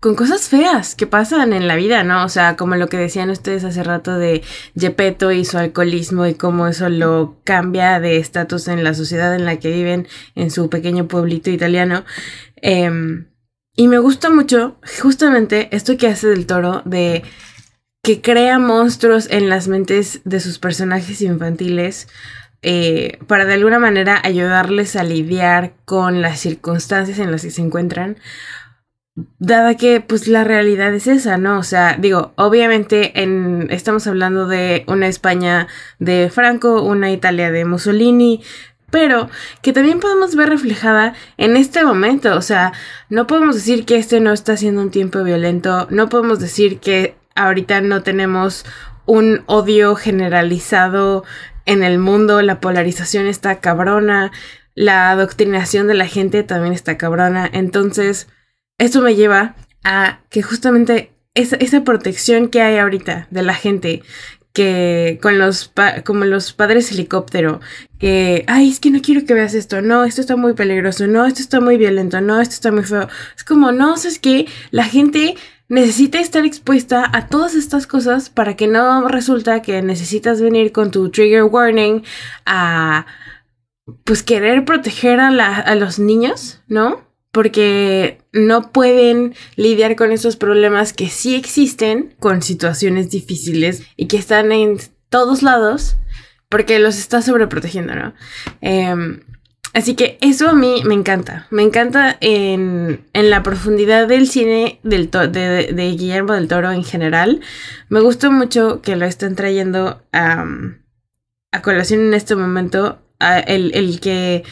[0.00, 2.24] con cosas feas que pasan en la vida, ¿no?
[2.24, 4.42] O sea, como lo que decían ustedes hace rato de
[4.74, 9.44] Gepetto y su alcoholismo y cómo eso lo cambia de estatus en la sociedad en
[9.44, 12.04] la que viven en su pequeño pueblito italiano.
[12.56, 13.26] Em,
[13.76, 17.22] y me gusta mucho justamente esto que hace del toro de
[18.02, 22.08] que crea monstruos en las mentes de sus personajes infantiles
[22.62, 27.62] eh, para de alguna manera ayudarles a lidiar con las circunstancias en las que se
[27.62, 28.18] encuentran.
[29.38, 31.58] Dada que pues la realidad es esa, ¿no?
[31.58, 37.64] O sea, digo, obviamente en, estamos hablando de una España de Franco, una Italia de
[37.64, 38.42] Mussolini,
[38.90, 39.30] pero
[39.62, 42.36] que también podemos ver reflejada en este momento.
[42.36, 42.72] O sea,
[43.08, 47.16] no podemos decir que este no está siendo un tiempo violento, no podemos decir que
[47.34, 48.64] ahorita no tenemos
[49.06, 51.24] un odio generalizado
[51.66, 54.32] en el mundo, la polarización está cabrona,
[54.74, 57.48] la adoctrinación de la gente también está cabrona.
[57.52, 58.28] Entonces,
[58.78, 64.02] esto me lleva a que justamente esa, esa protección que hay ahorita de la gente,
[64.52, 65.72] que con los
[66.04, 67.60] como los padres helicóptero,
[67.98, 71.24] que ay, es que no quiero que veas esto, no, esto está muy peligroso, no,
[71.26, 73.08] esto está muy violento, no, esto está muy feo.
[73.36, 75.36] Es como, no, es que la gente
[75.70, 80.90] necesita estar expuesta a todas estas cosas para que no resulta que necesitas venir con
[80.90, 82.02] tu trigger warning
[82.44, 83.06] a
[84.04, 87.08] pues querer proteger a, a los niños, ¿no?
[87.30, 94.16] Porque no pueden lidiar con esos problemas que sí existen, con situaciones difíciles y que
[94.16, 94.76] están en
[95.08, 95.96] todos lados,
[96.48, 98.12] porque los está sobreprotegiendo, ¿no?
[98.60, 99.20] Em,
[99.74, 101.46] así que eso a mí me encanta.
[101.50, 107.40] Me encanta en, en la profundidad del cine de, Guillermo del Toro en general.
[107.88, 110.44] Me gustó mucho que lo estén trayendo a,
[111.52, 113.00] a colación en este momento.
[113.20, 114.44] el, el, que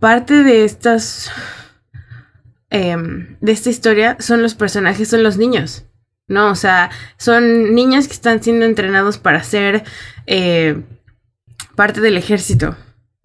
[0.00, 1.30] parte de estas.
[2.70, 5.84] Em, de esta historia son los personajes, son los niños.
[6.26, 6.50] ¿no?
[6.50, 9.84] O sea, son niños que están siendo entrenados para ser
[10.26, 10.82] eh,
[11.76, 12.76] parte del ejército.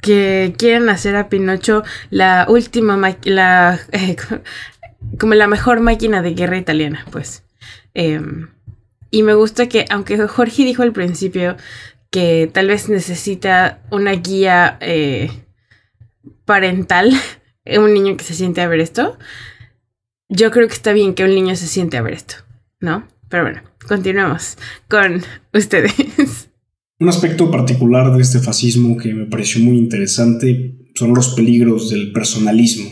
[0.02, 4.16] Que quieren hacer a Pinocho la última la eh,
[5.20, 7.44] como la mejor máquina de guerra italiana, pues.
[7.94, 8.50] Em,
[9.12, 11.58] y me gusta que, aunque Jorge dijo al principio
[12.12, 15.32] que tal vez necesita una guía eh,
[16.46, 17.12] parental,
[17.66, 19.18] un niño que se siente a ver esto,
[20.30, 22.36] yo creo que está bien que un niño se siente a ver esto.
[22.80, 23.08] ¿no?
[23.30, 25.24] Pero bueno, continuemos con
[25.54, 26.49] ustedes.
[27.00, 32.12] Un aspecto particular de este fascismo que me pareció muy interesante son los peligros del
[32.12, 32.90] personalismo,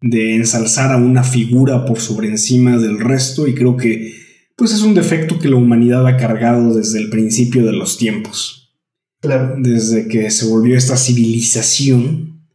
[0.00, 4.14] de ensalzar a una figura por sobre encima del resto y creo que
[4.56, 8.76] pues es un defecto que la humanidad ha cargado desde el principio de los tiempos.
[9.20, 9.56] Claro.
[9.58, 12.46] Desde que se volvió esta civilización,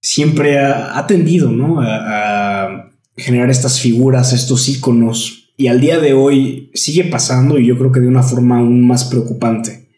[0.00, 1.82] siempre ha, tendido ¿no?
[1.82, 7.66] a, a generar estas figuras, estos íconos y al día de hoy sigue pasando y
[7.66, 9.88] yo creo que de una forma aún más preocupante.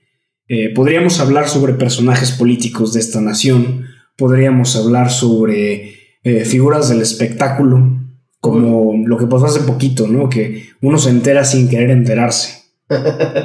[0.49, 3.87] Eh, podríamos hablar sobre personajes políticos de esta nación,
[4.17, 8.01] podríamos hablar sobre eh, figuras del espectáculo,
[8.41, 10.29] como lo que pasó hace poquito, ¿no?
[10.29, 12.59] Que uno se entera sin querer enterarse.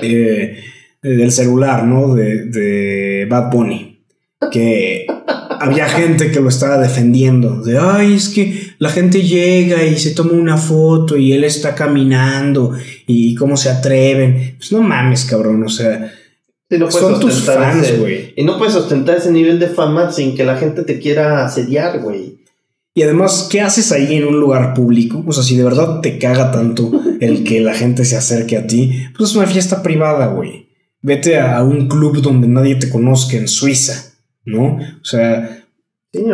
[0.02, 0.58] Eh,
[1.02, 2.16] del celular, ¿no?
[2.16, 4.06] De, de Bad Bunny.
[4.50, 5.06] Que
[5.64, 10.12] había gente que lo estaba defendiendo, de, ay, es que la gente llega y se
[10.12, 12.74] toma una foto y él está caminando
[13.08, 14.56] y cómo se atreven.
[14.58, 16.12] Pues no mames, cabrón, o sea...
[16.90, 18.34] son tus fans, güey.
[18.36, 22.00] Y no puedes ostentar ese nivel de fama sin que la gente te quiera asediar,
[22.00, 22.40] güey.
[22.94, 25.24] Y además, ¿qué haces ahí en un lugar público?
[25.26, 26.92] O sea, si de verdad te caga tanto
[27.22, 30.68] el que la gente se acerque a ti, pues es una fiesta privada, güey.
[31.02, 34.13] Vete a un club donde nadie te conozca en Suiza
[34.46, 34.78] ¿no?
[34.78, 35.64] O sea,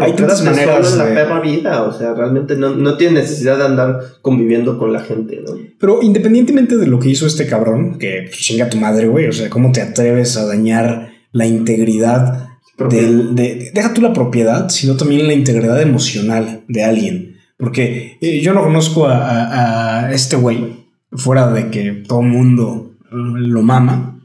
[0.02, 0.98] hay tantas maneras de...
[0.98, 5.00] la perra vida, o sea, realmente no, no, tiene necesidad de andar conviviendo con la
[5.00, 5.54] gente, ¿no?
[5.80, 9.32] Pero independientemente de lo que hizo este cabrón, que pues, chinga tu madre, güey, o
[9.32, 12.50] sea, ¿cómo te atreves a dañar la integridad
[12.90, 17.38] del, de, deja tú la propiedad, sino también la integridad emocional de alguien?
[17.58, 23.62] Porque eh, yo no conozco a, a, este güey, fuera de que todo mundo lo
[23.62, 24.20] mama.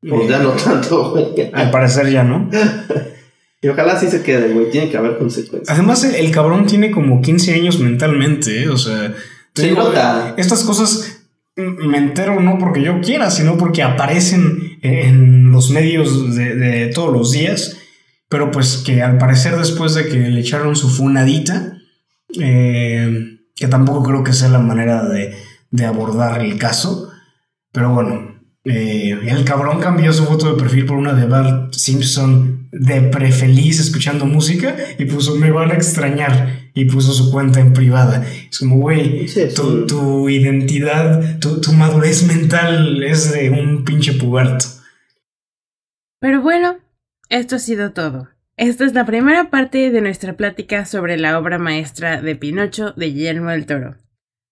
[0.00, 1.50] Pues ya no tanto, güey.
[1.52, 2.48] Al parecer ya no.
[3.62, 4.70] Y ojalá sí se quede, güey.
[4.70, 5.68] Tiene que haber consecuencias.
[5.68, 8.68] Además, el cabrón tiene como 15 años mentalmente, ¿eh?
[8.68, 9.14] O sea.
[9.74, 10.34] Nota.
[10.38, 11.20] Estas cosas
[11.56, 17.32] me entero no porque yo quiera, sino porque aparecen en los medios de, todos los
[17.32, 17.76] días.
[18.28, 21.76] Pero pues que al parecer después de que le echaron su funadita,
[22.40, 25.34] eh, que tampoco creo que sea la manera de,
[25.70, 27.10] de abordar el caso.
[27.72, 32.59] Pero bueno, eh, el cabrón cambió su foto de perfil por una de Bart Simpson
[32.72, 37.72] de prefeliz escuchando música y puso me van a extrañar y puso su cuenta en
[37.72, 38.24] privada.
[38.50, 39.26] Es como, güey,
[39.86, 44.66] tu, identidad, tu, tu madurez mental es de un pinche puberto.
[46.20, 46.78] Pero bueno,
[47.28, 48.28] esto ha sido todo.
[48.56, 53.06] Esta es la primera parte de nuestra plática sobre la obra maestra de Pinocho de
[53.06, 53.96] Guillermo del Toro.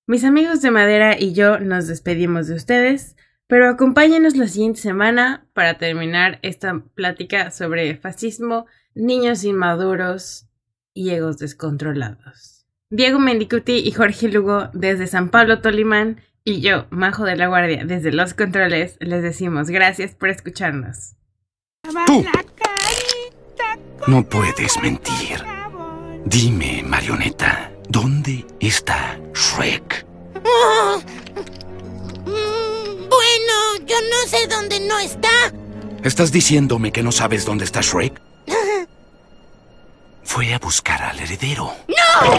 [0.07, 3.18] Mis amigos de Madera y yo nos despedimos de ustedes.
[3.49, 10.47] Pero acompáñenos la siguiente semana para terminar esta plática sobre fascismo, niños inmaduros
[10.93, 12.67] y egos descontrolados.
[12.91, 17.85] Diego Mendicuti y Jorge Lugo desde San Pablo Tolimán y yo, Majo de la Guardia,
[17.85, 21.17] desde Los Controles, les decimos gracias por escucharnos.
[22.07, 22.25] Tú
[24.07, 25.45] no puedes mentir.
[26.25, 30.07] Dime, marioneta, ¿dónde está Shrek?
[33.89, 35.29] Yo no sé dónde no está.
[36.05, 38.21] ¿Estás diciéndome que no sabes dónde está Shrek?
[40.25, 41.75] Fue a buscar al heredero.
[41.89, 42.31] ¡No!